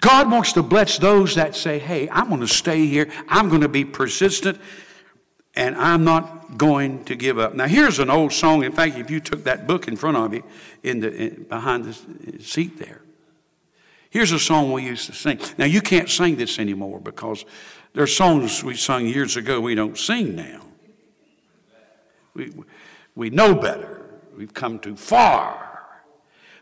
[0.00, 3.10] God wants to bless those that say, Hey, I'm going to stay here.
[3.28, 4.60] I'm going to be persistent,
[5.60, 7.54] and I'm not going to give up.
[7.54, 8.64] Now, here's an old song.
[8.64, 10.42] In fact, if you took that book in front of you,
[10.82, 13.02] in the, in, behind the uh, seat there,
[14.08, 15.38] here's a song we used to sing.
[15.58, 17.44] Now, you can't sing this anymore because
[17.92, 20.62] there are songs we sung years ago we don't sing now.
[22.32, 22.54] We,
[23.14, 24.00] we know better.
[24.34, 25.82] We've come too far.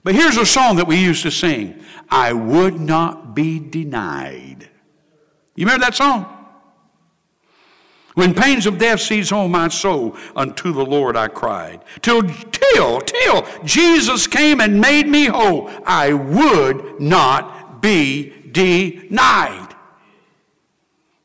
[0.02, 4.68] But here's a song that we used to sing I would not be denied.
[5.54, 6.37] You remember that song?
[8.18, 11.84] When pains of death seized on my soul, unto the Lord I cried.
[12.02, 19.68] Till, till, till Jesus came and made me whole, I would not be denied.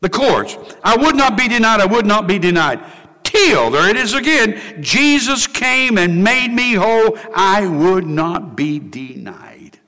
[0.01, 0.55] The chords.
[0.83, 2.79] I would not be denied, I would not be denied
[3.23, 8.77] till, there it is again, Jesus came and made me whole, I would not be
[8.77, 9.79] denied.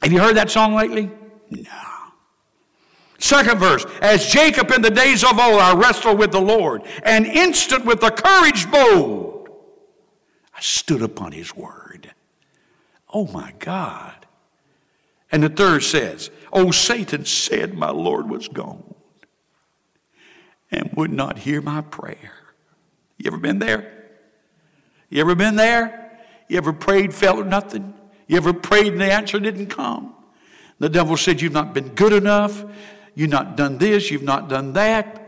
[0.00, 1.10] Have you heard that song lately?
[1.50, 1.93] No.
[3.24, 7.24] Second verse, as Jacob in the days of old, I wrestled with the Lord, and
[7.24, 9.48] instant with the courage bold,
[10.54, 12.12] I stood upon his word.
[13.14, 14.26] Oh my God.
[15.32, 18.94] And the third says, Oh, Satan said my Lord was gone
[20.70, 22.32] and would not hear my prayer.
[23.16, 24.04] You ever been there?
[25.08, 26.20] You ever been there?
[26.50, 27.94] You ever prayed, felt nothing?
[28.26, 30.14] You ever prayed and the answer didn't come?
[30.78, 32.62] The devil said, You've not been good enough.
[33.14, 34.10] You've not done this.
[34.10, 35.20] You've not done that.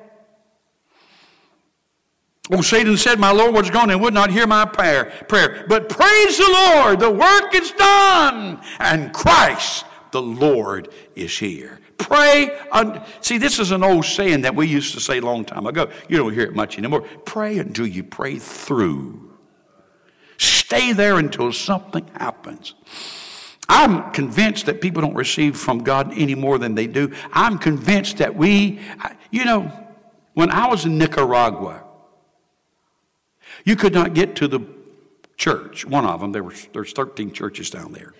[2.50, 5.06] Oh, Satan said, My Lord was gone and would not hear my prayer.
[5.28, 5.64] prayer.
[5.68, 11.80] But praise the Lord, the work is done, and Christ the Lord is here.
[11.98, 12.56] Pray.
[12.70, 15.66] Un- See, this is an old saying that we used to say a long time
[15.66, 15.90] ago.
[16.08, 17.00] You don't hear it much anymore.
[17.24, 19.34] Pray until you pray through.
[20.38, 22.74] Stay there until something happens.
[23.68, 27.12] I'm convinced that people don't receive from God any more than they do.
[27.32, 28.80] I'm convinced that we,
[29.30, 29.72] you know,
[30.34, 31.82] when I was in Nicaragua,
[33.64, 34.60] you could not get to the
[35.36, 38.14] church, one of them, there was, there's 13 churches down there.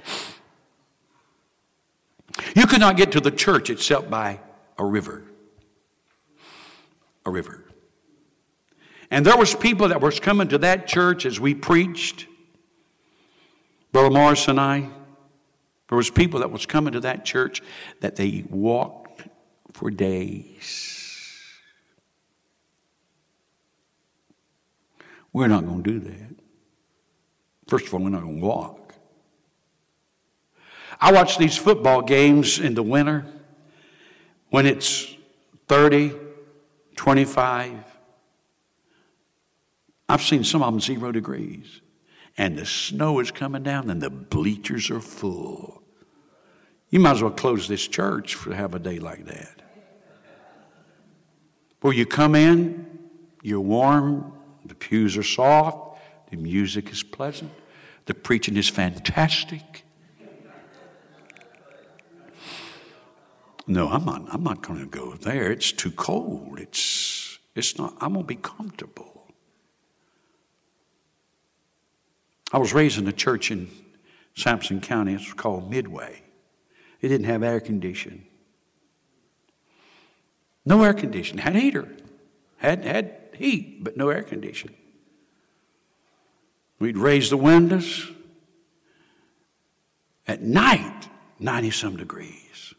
[2.54, 4.40] You could not get to the church except by
[4.78, 5.24] a river.
[7.24, 7.64] A river.
[9.10, 12.26] And there was people that was coming to that church as we preached.
[13.92, 14.90] Brother Morris and I,
[15.88, 17.62] there was people that was coming to that church
[18.00, 19.28] that they walked
[19.72, 21.06] for days.
[25.32, 26.36] We're not going to do that.
[27.68, 28.94] First of all, we're not going to walk.
[31.00, 33.26] I watch these football games in the winter
[34.48, 35.14] when it's
[35.68, 36.14] 30,
[36.96, 37.84] 25.
[40.08, 41.80] I've seen some of them zero degrees.
[42.38, 45.82] And the snow is coming down and the bleachers are full.
[46.90, 49.62] You might as well close this church for have a day like that.
[51.80, 52.98] Where you come in,
[53.42, 54.32] you're warm,
[54.64, 57.52] the pews are soft, the music is pleasant,
[58.06, 59.84] the preaching is fantastic.
[63.66, 65.50] No, I'm not, I'm not going to go there.
[65.50, 66.60] It's too cold.
[66.60, 69.25] It's, it's not, I'm to be comfortable.
[72.52, 73.68] I was raised in a church in
[74.34, 75.14] Sampson County.
[75.14, 76.22] It's called Midway.
[77.00, 78.26] It didn't have air conditioning.
[80.64, 81.42] No air conditioning.
[81.42, 81.88] Had heater.
[82.58, 84.76] Had, had heat, but no air conditioning.
[86.78, 88.10] We'd raise the windows.
[90.26, 92.74] At night, 90 some degrees.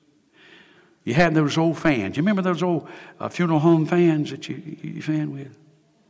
[1.05, 2.17] You had those old fans.
[2.17, 2.87] You remember those old
[3.19, 5.57] uh, funeral home fans that you, you fan with?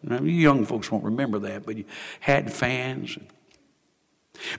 [0.02, 1.86] Now, you young folks won't remember that, but you
[2.20, 3.18] had fans.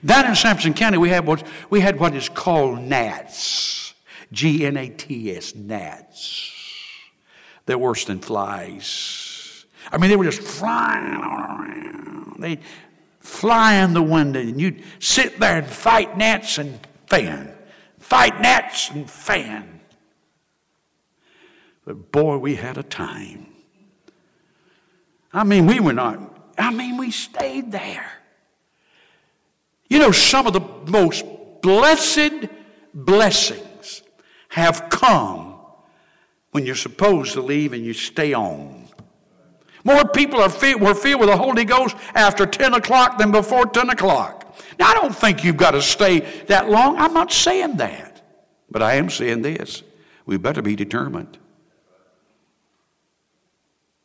[0.03, 3.93] Down in Sampson County, we had what, we had what is called gnats.
[4.31, 6.55] G N A T S, gnats.
[7.65, 9.65] They're worse than flies.
[9.91, 12.37] I mean, they were just flying around.
[12.39, 12.61] They'd
[13.19, 17.55] fly in the window, and you'd sit there and fight gnats and fan
[18.09, 19.81] fight gnats and fan.
[21.85, 23.45] But boy, we had a time.
[25.31, 26.19] I mean, we were not,
[26.57, 28.11] I mean, we stayed there.
[29.89, 30.61] You know, some of the
[30.91, 31.25] most
[31.61, 32.47] blessed
[32.93, 34.03] blessings
[34.49, 35.55] have come
[36.51, 38.87] when you're supposed to leave and you stay on.
[39.83, 43.65] More people are filled, were filled with the Holy Ghost after 10 o'clock than before
[43.65, 44.57] 10 o'clock.
[44.77, 46.97] Now, I don't think you've got to stay that long.
[46.97, 48.21] I'm not saying that.
[48.69, 49.83] But I am saying this
[50.25, 51.37] we better be determined.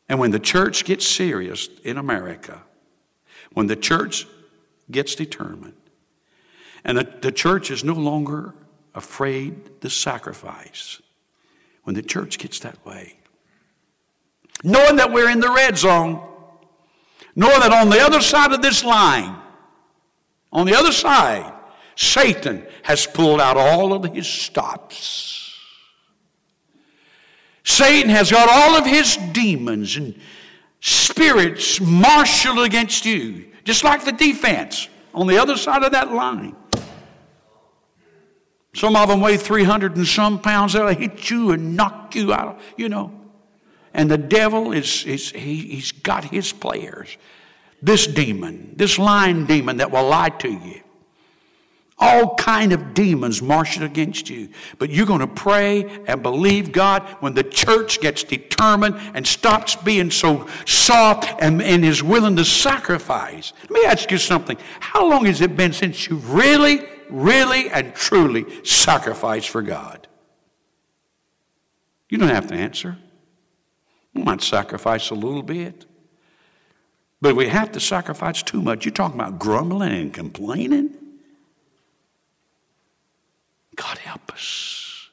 [0.09, 2.63] And when the church gets serious in America,
[3.53, 4.27] when the church
[4.91, 5.77] gets determined,
[6.85, 8.55] and the, the church is no longer
[8.95, 11.01] afraid to sacrifice,
[11.85, 13.19] when the church gets that way,
[14.63, 16.23] knowing that we're in the red zone,
[17.37, 19.37] knowing that on the other side of this line,
[20.53, 21.53] on the other side,
[21.97, 25.59] Satan has pulled out all of his stops.
[27.65, 30.19] Satan has got all of his demons and
[30.81, 36.55] spirits marshaled against you, just like the defense on the other side of that line.
[38.75, 40.73] Some of them weigh 300 and some pounds.
[40.73, 43.13] They'll hit you and knock you out, you know.
[43.95, 47.17] And the devil is, is he, he's got his players.
[47.81, 50.81] This demon, this lying demon that will lie to you.
[52.07, 54.51] All kind of demons marching against you.
[54.79, 59.75] But you're going to pray and believe God when the church gets determined and stops
[59.75, 63.55] being so soft and, and is willing to sacrifice.
[63.63, 64.59] Let me ask you something.
[64.81, 70.07] How long has it been since you really, really, and truly sacrificed for God?
[72.11, 72.99] You don't have to answer.
[74.13, 75.87] We might sacrifice a little bit.
[77.23, 78.85] But we have to sacrifice too much.
[78.85, 80.94] You're talking about grumbling and complaining?
[83.75, 85.09] God help us.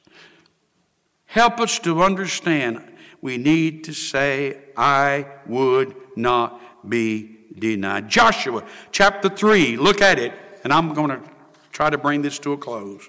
[1.26, 2.82] Help us to understand
[3.20, 8.08] we need to say, I would not be denied.
[8.08, 10.32] Joshua chapter 3, look at it,
[10.64, 11.20] and I'm going to
[11.70, 13.08] try to bring this to a close.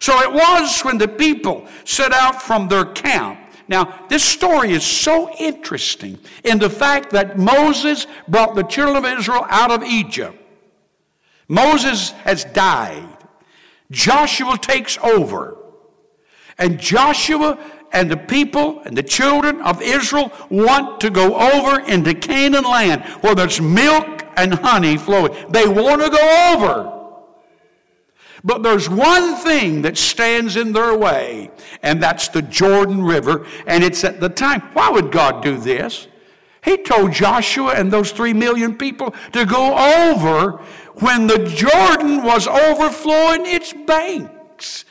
[0.00, 3.38] So it was when the people set out from their camp
[3.68, 9.18] now, this story is so interesting in the fact that Moses brought the children of
[9.18, 10.36] Israel out of Egypt.
[11.48, 13.11] Moses has died.
[13.92, 15.56] Joshua takes over.
[16.58, 17.58] And Joshua
[17.92, 23.04] and the people and the children of Israel want to go over into Canaan land
[23.22, 25.34] where there's milk and honey flowing.
[25.50, 26.98] They want to go over.
[28.44, 31.50] But there's one thing that stands in their way,
[31.82, 33.46] and that's the Jordan River.
[33.66, 34.62] And it's at the time.
[34.72, 36.08] Why would God do this?
[36.64, 39.76] He told Joshua and those three million people to go
[40.10, 40.60] over
[41.00, 44.84] when the Jordan was overflowing its banks.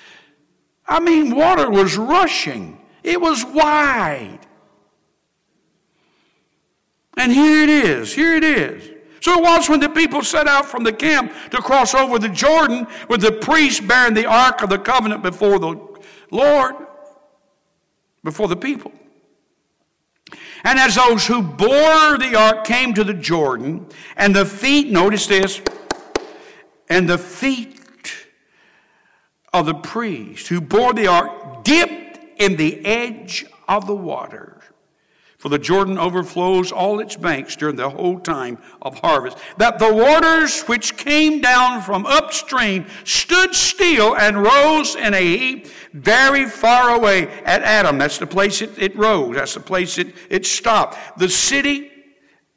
[0.88, 4.40] I mean, water was rushing, it was wide.
[7.18, 8.90] And here it is, here it is.
[9.22, 12.30] So it was when the people set out from the camp to cross over the
[12.30, 15.80] Jordan with the priest bearing the ark of the covenant before the
[16.32, 16.76] Lord,
[18.24, 18.92] before the people.
[20.64, 25.28] And as those who bore the ark came to the Jordan, and the feet, notice
[25.28, 25.62] this,
[26.92, 28.14] and the feet
[29.54, 34.62] of the priest who bore the ark dipped in the edge of the water.
[35.38, 39.38] For the Jordan overflows all its banks during the whole time of harvest.
[39.58, 45.68] That the waters which came down from upstream stood still and rose in a heap
[45.94, 47.98] very far away at Adam.
[47.98, 49.36] That's the place it, it rose.
[49.36, 51.18] That's the place it, it stopped.
[51.18, 51.91] The city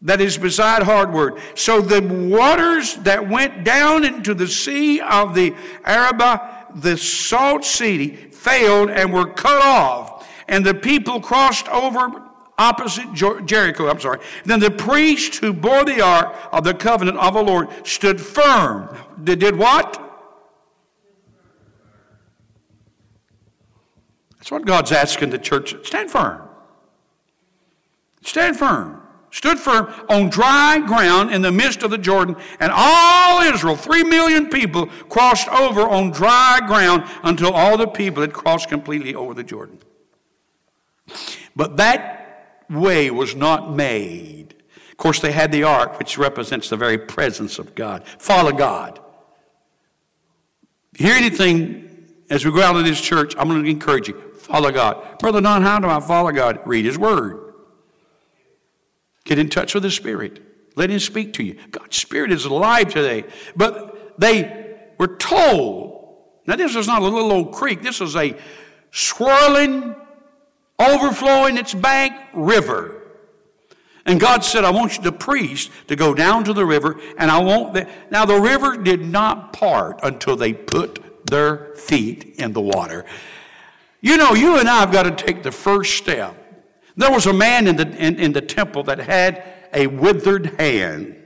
[0.05, 1.41] that is beside Hardword.
[1.55, 8.15] So the waters that went down into the sea of the Arabah, the salt city,
[8.15, 10.29] failed and were cut off.
[10.47, 12.23] And the people crossed over
[12.59, 14.21] opposite Jericho, I'm sorry.
[14.45, 18.95] Then the priest who bore the ark of the covenant of the Lord stood firm.
[19.25, 20.01] Did, did what?
[24.37, 25.75] That's what God's asking the church.
[25.87, 26.47] Stand firm.
[28.23, 29.01] Stand firm.
[29.35, 34.05] Stood firm on dry ground in the midst of the Jordan, and all Israel, three
[34.05, 39.35] million people, crossed over on dry ground until all the people had crossed completely over
[39.35, 39.80] the Jordan.
[41.57, 44.55] But that way was not made.
[44.93, 48.07] Of course, they had the ark, which represents the very presence of God.
[48.07, 49.01] Follow God.
[50.97, 54.14] Hear anything as we go out of this church, I'm going to encourage you.
[54.14, 55.18] Follow God.
[55.18, 56.61] Brother Don, how do I follow God?
[56.64, 57.43] Read His Word.
[59.25, 60.43] Get in touch with the Spirit.
[60.77, 61.57] Let Him speak to you.
[61.70, 63.25] God's Spirit is alive today.
[63.57, 67.83] But they were told Now, this was not a little old creek.
[67.83, 68.37] This was a
[68.91, 69.97] swirling,
[70.79, 73.01] overflowing its bank river.
[74.07, 77.31] And God said, I want you, the priest, to go down to the river, and
[77.31, 77.89] I want the.
[78.11, 83.07] Now, the river did not part until they put their feet in the water.
[84.03, 86.37] You know, you and I have got to take the first step.
[86.97, 89.42] There was a man in the, in, in the temple that had
[89.72, 91.16] a withered hand.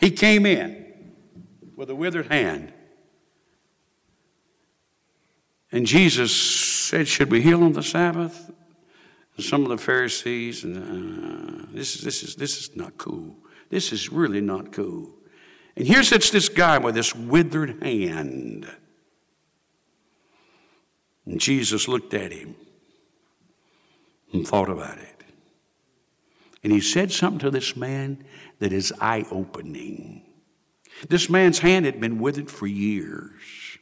[0.00, 1.12] He came in
[1.76, 2.72] with a withered hand.
[5.72, 8.50] And Jesus said, Should we heal on the Sabbath?
[9.36, 13.36] And some of the Pharisees, and uh, this, is, this, is, this is not cool.
[13.70, 15.10] This is really not cool.
[15.76, 18.66] And here sits this guy with this withered hand.
[21.26, 22.56] And Jesus looked at him
[24.32, 25.24] and thought about it.
[26.62, 28.24] And he said something to this man
[28.58, 30.24] that is eye opening.
[31.08, 33.78] This man's hand had been withered for years.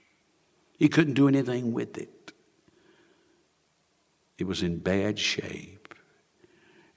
[0.78, 2.32] He couldn't do anything with it.
[4.38, 5.94] It was in bad shape.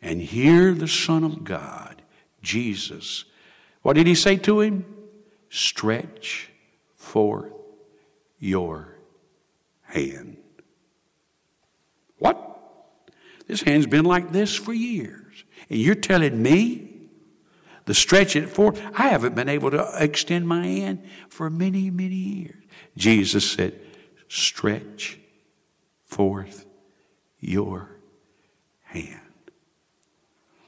[0.01, 2.01] And here the Son of God,
[2.41, 3.25] Jesus,
[3.81, 4.85] what did he say to him?
[5.49, 6.51] Stretch
[6.95, 7.53] forth
[8.39, 8.97] your
[9.83, 10.37] hand.
[12.19, 12.48] What?
[13.49, 15.43] This hand's been like this for years.
[15.71, 16.91] And you're telling me
[17.87, 18.79] to stretch it forth?
[18.93, 22.63] I haven't been able to extend my hand for many, many years.
[22.95, 23.73] Jesus said,
[24.27, 25.19] Stretch
[26.05, 26.67] forth
[27.39, 27.89] your
[28.83, 29.19] hand.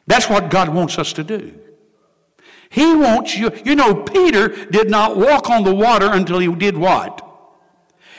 [0.07, 1.53] That's what God wants us to do.
[2.71, 3.51] He wants you.
[3.63, 7.27] You know, Peter did not walk on the water until he did what?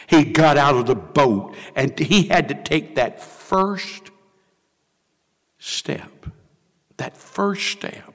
[0.07, 4.02] He got out of the boat and he had to take that first
[5.63, 6.27] step.
[6.97, 8.13] That first step.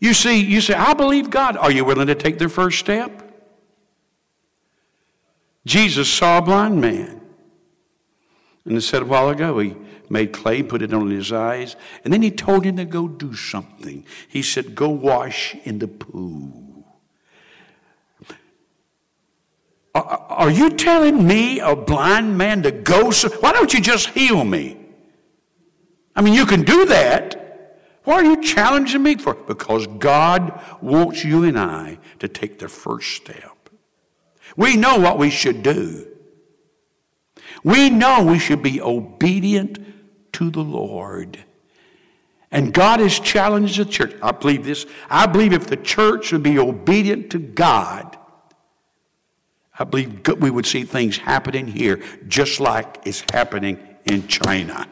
[0.00, 1.56] You see, you say, I believe God.
[1.56, 3.28] Are you willing to take the first step?
[5.66, 7.20] Jesus saw a blind man.
[8.64, 9.76] And he said a while ago, he
[10.08, 13.34] made clay, put it on his eyes, and then he told him to go do
[13.34, 14.04] something.
[14.28, 16.66] He said, Go wash in the pool.
[19.94, 23.10] Are you telling me, a blind man, to go?
[23.10, 24.79] So- Why don't you just heal me?
[26.20, 27.78] I mean, you can do that.
[28.04, 29.34] Why are you challenging me for?
[29.34, 33.70] Because God wants you and I to take the first step.
[34.54, 36.06] We know what we should do.
[37.64, 39.78] We know we should be obedient
[40.34, 41.42] to the Lord.
[42.50, 44.14] And God has challenged the church.
[44.22, 44.84] I believe this.
[45.08, 48.18] I believe if the church would be obedient to God,
[49.78, 54.86] I believe we would see things happening here just like it's happening in China.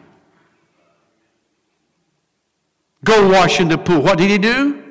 [3.04, 4.00] Go wash in the pool.
[4.02, 4.84] What did he do?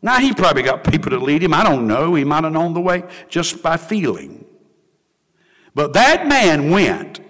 [0.00, 1.52] Now, he probably got people to lead him.
[1.52, 2.14] I don't know.
[2.14, 4.44] He might have known the way just by feeling.
[5.74, 7.20] But that man went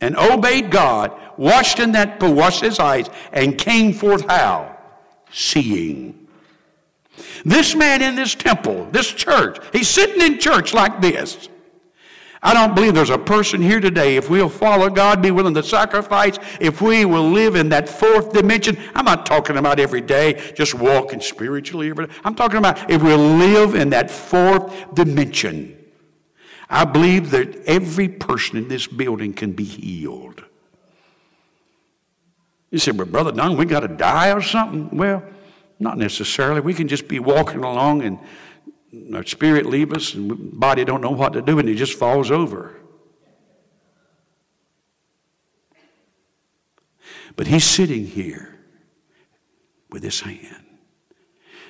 [0.00, 4.76] and obeyed God, washed in that pool, washed his eyes, and came forth how?
[5.30, 6.28] Seeing.
[7.44, 11.48] This man in this temple, this church, he's sitting in church like this.
[12.44, 15.62] I don't believe there's a person here today, if we'll follow God, be willing to
[15.62, 18.76] sacrifice, if we will live in that fourth dimension.
[18.94, 22.12] I'm not talking about every day, just walking spiritually every day.
[22.24, 25.78] I'm talking about if we'll live in that fourth dimension.
[26.68, 30.42] I believe that every person in this building can be healed.
[32.72, 34.96] You say, well, Brother Dunn, we got to die or something?
[34.96, 35.22] Well,
[35.78, 36.60] not necessarily.
[36.60, 38.18] We can just be walking along and
[39.14, 42.30] our spirit leave us and body don't know what to do and he just falls
[42.30, 42.78] over.
[47.36, 48.58] But he's sitting here
[49.90, 50.66] with his hand.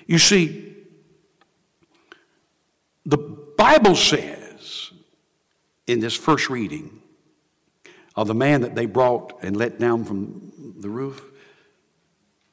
[0.07, 0.77] You see,
[3.05, 4.91] the Bible says
[5.87, 7.03] in this first reading
[8.16, 11.23] of the man that they brought and let down from the roof,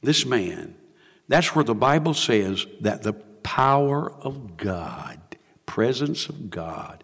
[0.01, 0.76] this man,
[1.28, 3.13] that's where the Bible says that the
[3.43, 5.19] power of God,
[5.65, 7.03] presence of God,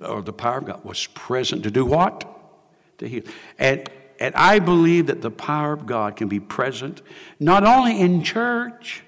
[0.00, 2.24] or the power of God was present to do what?
[2.98, 3.22] To heal.
[3.58, 3.88] And,
[4.20, 7.02] and I believe that the power of God can be present
[7.38, 9.02] not only in church,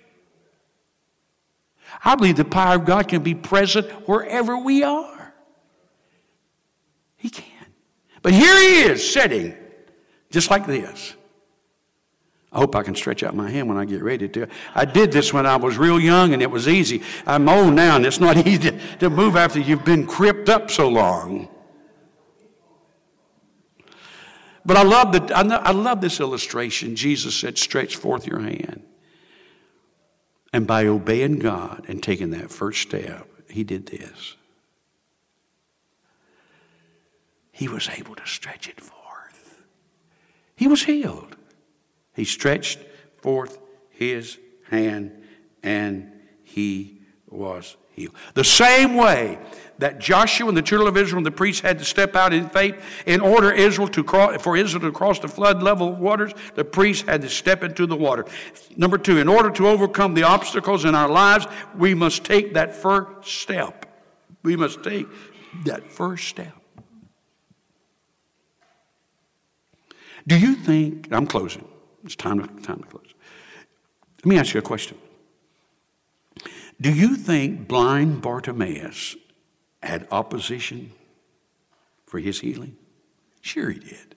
[2.05, 5.35] I believe the power of God can be present wherever we are.
[7.17, 7.45] He can.
[8.23, 9.55] But here he is sitting
[10.31, 11.15] just like this.
[12.51, 14.49] I hope I can stretch out my hand when I get ready to.
[14.75, 17.03] I did this when I was real young and it was easy.
[17.27, 20.89] I'm old now and it's not easy to move after you've been cripped up so
[20.89, 21.49] long.
[24.65, 26.97] But I love, the, I love this illustration.
[26.97, 28.83] Jesus said, Stretch forth your hand.
[30.53, 34.37] And by obeying God and taking that first step, he did this.
[37.59, 39.65] he was able to stretch it forth.
[40.55, 41.35] He was healed.
[42.19, 42.81] He stretched
[43.19, 43.61] forth
[43.91, 44.39] his
[44.69, 45.13] hand
[45.63, 46.11] and
[46.43, 48.13] he was healed.
[48.35, 49.39] The same way
[49.79, 52.49] that Joshua and the children of Israel and the priests had to step out in
[52.49, 52.75] faith
[53.07, 57.07] in order Israel to cross, for Israel to cross the flood level waters, the priests
[57.07, 58.25] had to step into the water.
[58.77, 61.47] Number two, in order to overcome the obstacles in our lives,
[61.77, 63.87] we must take that first step.
[64.43, 65.07] We must take
[65.67, 66.53] that first step.
[70.27, 71.65] Do you think, I'm closing,
[72.09, 73.13] it's time to, time to close.
[74.25, 74.97] Let me ask you a question.
[76.81, 79.15] Do you think blind Bartimaeus
[79.83, 80.93] had opposition
[82.07, 82.79] for his healing?
[83.43, 84.15] Sure, he did.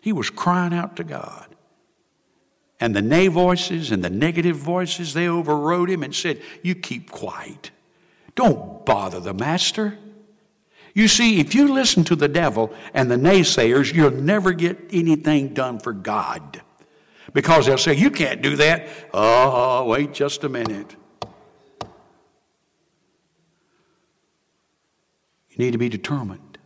[0.00, 1.54] He was crying out to God.
[2.80, 7.12] And the nay voices and the negative voices, they overrode him and said, You keep
[7.12, 7.70] quiet.
[8.34, 9.98] Don't bother the master.
[10.96, 15.52] You see, if you listen to the devil and the naysayers, you'll never get anything
[15.52, 16.62] done for God.
[17.34, 18.88] Because they'll say, You can't do that.
[19.12, 20.96] Oh, wait just a minute.
[25.50, 26.56] You need to be determined.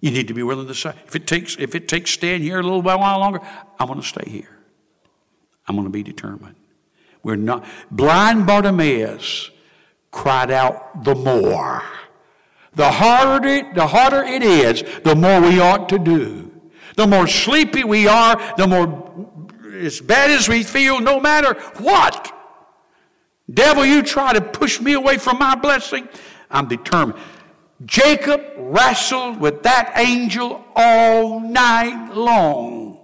[0.00, 2.60] You need to be willing to say, if it takes, if it takes staying here
[2.60, 3.40] a little while longer,
[3.80, 4.58] I'm going to stay here.
[5.66, 6.56] I'm going to be determined.
[7.22, 9.50] We're not blind Bartimaeus
[10.10, 11.82] cried out the more.
[12.76, 16.52] The harder it, the harder it is, the more we ought to do.
[16.94, 19.40] The more sleepy we are, the more
[19.72, 22.32] as bad as we feel, no matter what.
[23.52, 26.06] Devil, you try to push me away from my blessing.
[26.50, 27.18] I'm determined.
[27.86, 32.98] Jacob wrestled with that angel all night long.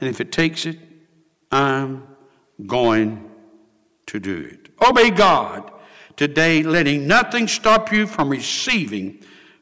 [0.00, 0.78] And if it takes it,
[1.52, 2.06] I'm
[2.66, 3.30] going
[4.06, 4.70] to do it.
[4.80, 5.70] Obey God
[6.20, 9.18] today, letting nothing stop you from receiving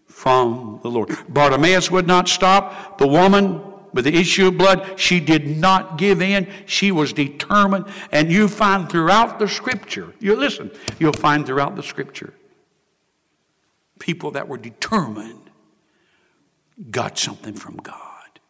[0.07, 1.17] from the Lord.
[1.29, 2.99] Bartimaeus would not stop.
[2.99, 6.49] The woman with the issue of blood, she did not give in.
[6.67, 7.87] She was determined.
[8.11, 12.35] And you find throughout the scripture, you listen, you'll find throughout the scripture
[14.01, 15.51] people that were determined
[16.91, 18.41] got something from God.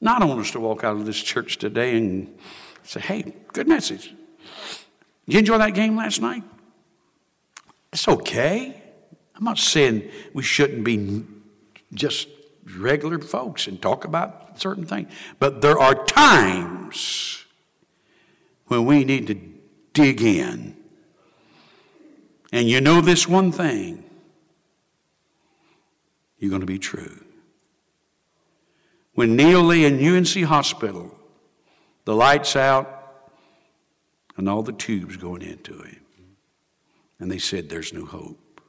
[0.00, 2.36] Now, I don't want us to walk out of this church today and
[2.82, 4.14] say, hey, good message.
[5.30, 6.42] Did you enjoy that game last night?
[7.92, 8.82] It's okay.
[9.36, 11.24] I'm not saying we shouldn't be
[11.94, 12.26] just
[12.76, 17.44] regular folks and talk about certain things, but there are times
[18.66, 19.36] when we need to
[19.92, 20.76] dig in
[22.50, 24.02] and you know this one thing
[26.38, 27.24] you're going to be true.
[29.14, 31.16] When Neil lay in UNC Hospital,
[32.04, 32.99] the lights out
[34.40, 36.00] and all the tubes going into him,
[37.18, 38.62] and they said, There's no hope.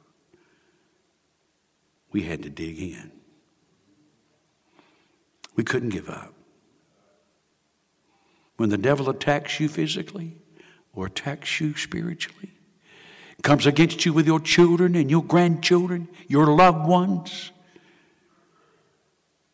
[2.10, 3.10] We had to dig in.
[5.56, 6.34] We couldn't give up.
[8.58, 10.36] When the devil attacks you physically
[10.92, 12.50] or attacks you spiritually,
[13.42, 17.50] comes against you with your children and your grandchildren, your loved ones,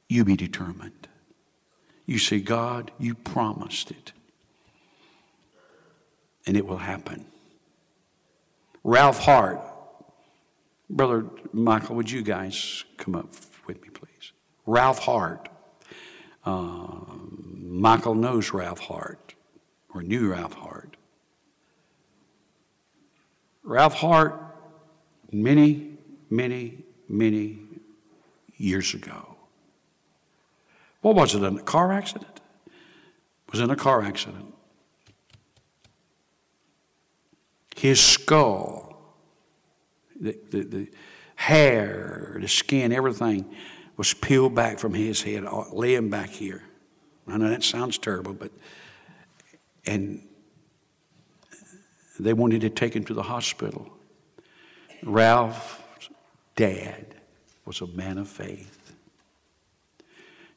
[0.08, 1.06] you be determined.
[2.06, 4.10] You say, God, you promised it.
[6.48, 7.26] And it will happen.
[8.82, 9.60] Ralph Hart,
[10.88, 13.28] Brother Michael, would you guys come up
[13.66, 14.32] with me, please?
[14.64, 15.50] Ralph Hart.
[16.46, 17.02] Uh,
[17.52, 19.34] Michael knows Ralph Hart,
[19.92, 20.96] or knew Ralph Hart.
[23.62, 24.40] Ralph Hart,
[25.30, 25.98] many,
[26.30, 26.78] many,
[27.10, 27.58] many
[28.56, 29.36] years ago.
[31.02, 31.42] What was it?
[31.42, 32.40] A car accident?
[33.50, 34.54] Was in a car accident.
[37.78, 38.96] His skull,
[40.20, 40.90] the, the, the
[41.36, 43.54] hair, the skin, everything
[43.96, 46.64] was peeled back from his head, uh, laying back here.
[47.28, 48.50] I know that sounds terrible, but
[49.86, 50.26] and
[52.18, 53.88] they wanted to take him to the hospital.
[55.04, 56.10] Ralph's
[56.56, 57.14] dad
[57.64, 58.92] was a man of faith.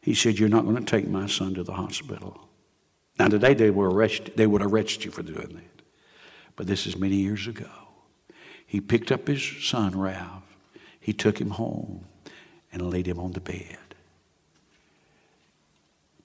[0.02, 2.50] He said, You're not going to take my son to the hospital.
[3.20, 5.81] Now, today they, were arrested, they would arrest you for doing that.
[6.56, 7.70] But this is many years ago.
[8.66, 10.44] He picked up his son, Ralph.
[11.00, 12.06] He took him home
[12.72, 13.78] and laid him on the bed.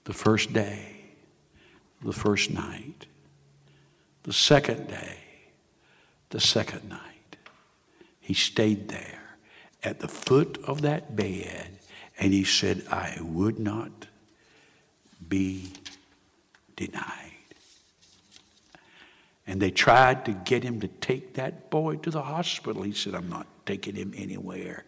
[0.04, 0.96] The first day,
[2.02, 3.06] the first night,
[4.22, 5.18] the second day,
[6.30, 7.36] the second night.
[8.20, 9.36] He stayed there
[9.82, 11.78] at the foot of that bed
[12.18, 14.06] and he said, I would not
[15.28, 15.72] be
[16.76, 17.25] denied.
[19.46, 22.82] And they tried to get him to take that boy to the hospital.
[22.82, 24.84] He said, I'm not taking him anywhere.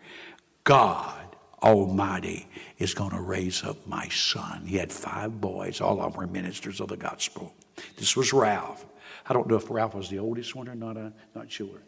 [0.64, 2.48] God Almighty
[2.78, 4.64] is going to raise up my son.
[4.66, 7.54] He had five boys, all of them were ministers of the gospel.
[7.96, 8.84] This was Ralph.
[9.28, 11.80] I don't know if Ralph was the oldest one or not, I'm not sure.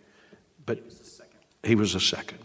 [0.67, 1.39] But he was the second.
[1.63, 2.39] He was the second.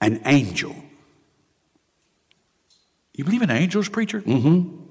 [0.00, 0.76] An angel.
[3.14, 4.20] You believe in angels, preacher?
[4.20, 4.85] Mm-hmm.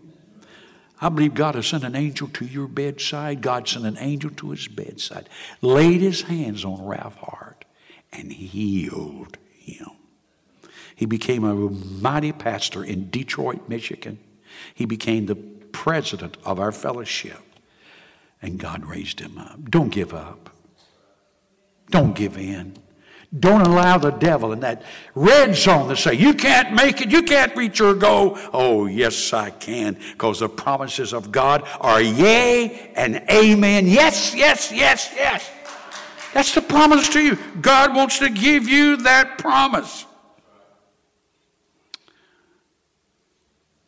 [1.05, 3.43] I believe God has sent an angel to your bedside.
[3.43, 5.29] God sent an angel to his bedside,
[5.61, 7.63] laid his hands on Ralph Hart,
[8.11, 9.91] and healed him.
[10.95, 14.17] He became a mighty pastor in Detroit, Michigan.
[14.73, 17.43] He became the president of our fellowship,
[18.41, 19.69] and God raised him up.
[19.69, 20.49] Don't give up.
[21.91, 22.79] Don't give in.
[23.37, 24.83] Don't allow the devil in that
[25.13, 28.37] red zone to say, You can't make it, you can't reach your goal.
[28.53, 33.87] Oh, yes, I can, because the promises of God are yea and amen.
[33.87, 35.49] Yes, yes, yes, yes.
[36.33, 37.37] That's the promise to you.
[37.61, 40.05] God wants to give you that promise.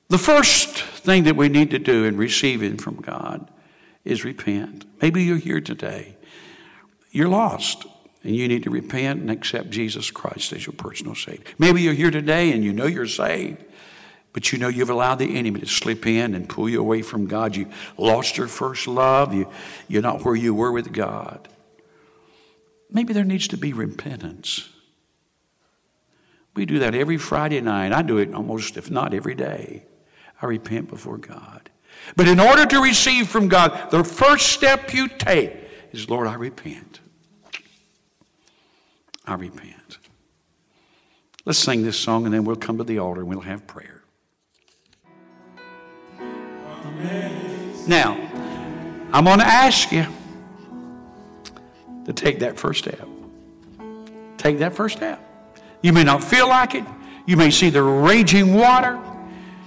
[0.09, 3.51] The first thing that we need to do in receiving from God
[4.05, 4.85] is repent.
[5.01, 6.15] Maybe you're here today.
[7.11, 7.85] You're lost
[8.27, 11.45] and you need to repent and accept Jesus Christ as your personal Savior.
[11.57, 13.63] Maybe you're here today and you know you're saved,
[14.33, 17.27] but you know you've allowed the enemy to slip in and pull you away from
[17.27, 17.55] God.
[17.55, 19.33] You lost your first love.
[19.33, 19.49] You,
[19.87, 21.47] you're not where you were with God.
[22.91, 24.67] Maybe there needs to be repentance.
[26.53, 27.93] We do that every Friday night.
[27.93, 29.85] I do it almost, if not every day.
[30.41, 31.69] I repent before God.
[32.17, 35.53] But in order to receive from God, the first step you take
[35.93, 36.99] is, Lord, I repent.
[39.27, 39.97] I repent.
[41.45, 44.03] Let's sing this song and then we'll come to the altar and we'll have prayer.
[46.83, 47.89] Amazing.
[47.89, 48.13] Now,
[49.13, 50.05] I'm going to ask you
[52.05, 53.07] to take that first step.
[54.37, 55.23] Take that first step.
[55.81, 56.85] You may not feel like it.
[57.25, 58.99] You may see the raging water.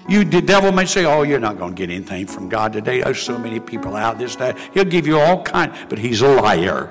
[0.08, 3.02] You, the devil may say, "Oh, you're not going to get anything from God today."
[3.02, 6.28] There's so many people out this that he'll give you all kind, but he's a
[6.28, 6.90] liar.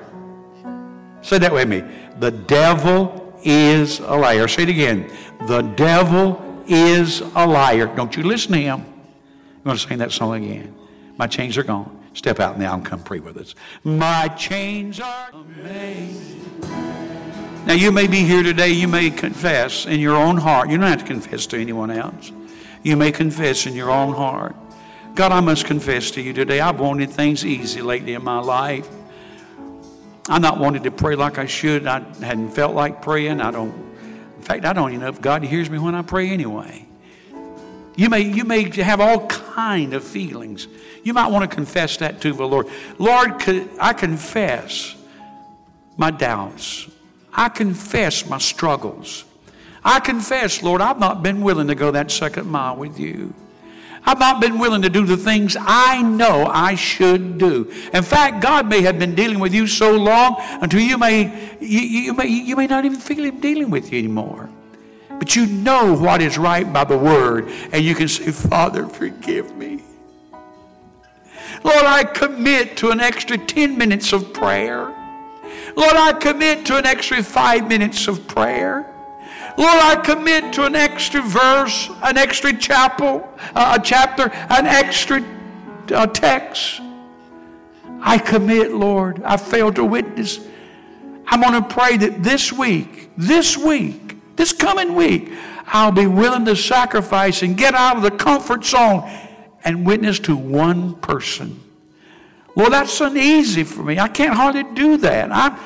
[1.22, 1.82] Say that with me.
[2.20, 4.46] The devil is a liar.
[4.46, 5.10] Say it again.
[5.46, 7.86] The devil is a liar.
[7.96, 8.80] Don't you listen to him.
[8.80, 10.74] I'm going to sing that song again.
[11.16, 11.98] My chains are gone.
[12.12, 13.54] Step out now and come pray with us.
[13.84, 16.60] My chains are amazing.
[17.66, 20.68] Now, you may be here today, you may confess in your own heart.
[20.68, 22.32] You don't have to confess to anyone else.
[22.82, 24.56] You may confess in your own heart.
[25.14, 28.88] God, I must confess to you today, I've wanted things easy lately in my life.
[30.28, 31.86] I'm not wanting to pray like I should.
[31.86, 33.40] I hadn't felt like praying.
[33.40, 33.72] I don't,
[34.36, 36.86] in fact, I don't even know if God hears me when I pray anyway.
[37.96, 40.68] You may, you may have all kind of feelings.
[41.02, 42.68] You might want to confess that to the Lord.
[42.98, 43.42] Lord,
[43.80, 44.94] I confess
[45.96, 46.88] my doubts.
[47.32, 49.24] I confess my struggles.
[49.84, 53.34] I confess, Lord, I've not been willing to go that second mile with you.
[54.04, 57.70] I've not been willing to do the things I know I should do.
[57.92, 61.80] In fact, God may have been dealing with you so long until you may, you,
[61.80, 64.48] you may, you may not even feel Him dealing with you anymore.
[65.08, 69.54] But you know what is right by the Word, and you can say, Father, forgive
[69.54, 69.82] me.
[71.62, 74.94] Lord, I commit to an extra 10 minutes of prayer.
[75.76, 78.89] Lord, I commit to an extra five minutes of prayer.
[79.56, 85.24] Lord, I commit to an extra verse, an extra chapel, uh, a chapter, an extra
[85.92, 86.80] uh, text.
[88.00, 89.22] I commit, Lord.
[89.24, 90.40] I failed to witness.
[91.26, 95.32] I'm going to pray that this week, this week, this coming week,
[95.66, 99.08] I'll be willing to sacrifice and get out of the comfort zone
[99.62, 101.60] and witness to one person.
[102.56, 103.98] Well, that's uneasy for me.
[103.98, 105.30] I can't hardly do that.
[105.30, 105.56] I'm,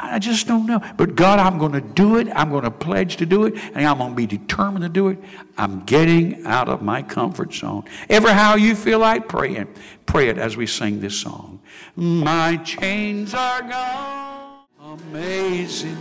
[0.00, 0.80] I just don't know.
[0.96, 2.28] But God, I'm going to do it.
[2.34, 3.54] I'm going to pledge to do it.
[3.74, 5.18] And I'm going to be determined to do it.
[5.56, 7.84] I'm getting out of my comfort zone.
[8.08, 9.68] Ever how you feel like praying,
[10.06, 11.60] pray it as we sing this song.
[11.96, 14.64] My chains are gone.
[14.80, 15.96] Amazing.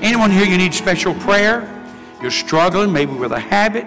[0.00, 1.72] Anyone here you need special prayer?
[2.20, 3.86] You're struggling maybe with a habit.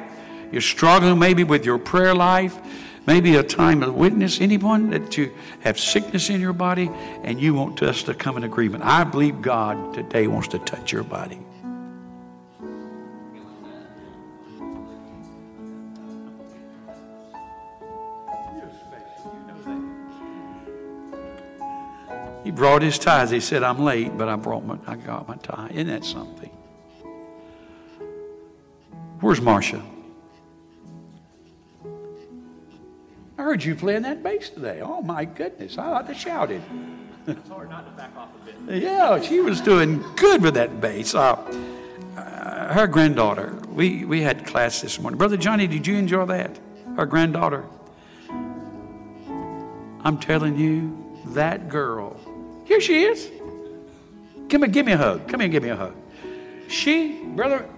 [0.51, 2.59] You're struggling maybe with your prayer life
[3.09, 6.91] maybe a time of witness, anyone that you have sickness in your body
[7.23, 8.83] and you want us to come in agreement.
[8.83, 11.39] I believe God today wants to touch your body.
[22.43, 23.31] He brought his tithes.
[23.31, 25.71] He said, I'm late, but I brought my, I got my tithe.
[25.71, 26.51] Isn't that something?
[29.19, 29.81] Where's Marcia?
[33.39, 34.81] I heard you playing that bass today.
[34.83, 35.77] Oh my goodness.
[35.77, 36.61] I ought to shouted.
[37.25, 38.83] It's hard not to back off a bit.
[38.83, 41.15] Yeah, she was doing good with that bass.
[41.15, 41.35] Uh,
[42.17, 45.17] uh, her granddaughter, we, we had class this morning.
[45.17, 46.59] Brother Johnny, did you enjoy that?
[46.97, 47.63] Her granddaughter.
[50.01, 52.19] I'm telling you, that girl,
[52.65, 53.31] here she is.
[54.49, 55.29] Come here, give me a hug.
[55.29, 55.95] Come here, give me a hug.
[56.67, 57.69] She, brother,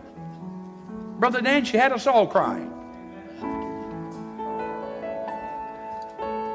[1.20, 2.81] brother Dan, she had us all crying.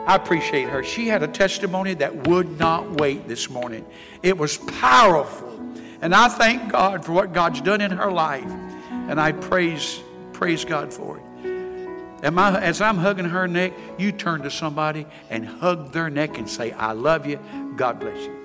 [0.07, 0.84] I appreciate her.
[0.84, 3.84] She had a testimony that would not wait this morning.
[4.22, 5.52] It was powerful.
[6.00, 8.50] And I thank God for what God's done in her life.
[8.90, 10.00] And I praise,
[10.32, 11.22] praise God for it.
[12.22, 16.38] And my, as I'm hugging her neck, you turn to somebody and hug their neck
[16.38, 17.38] and say, I love you.
[17.76, 18.36] God bless you.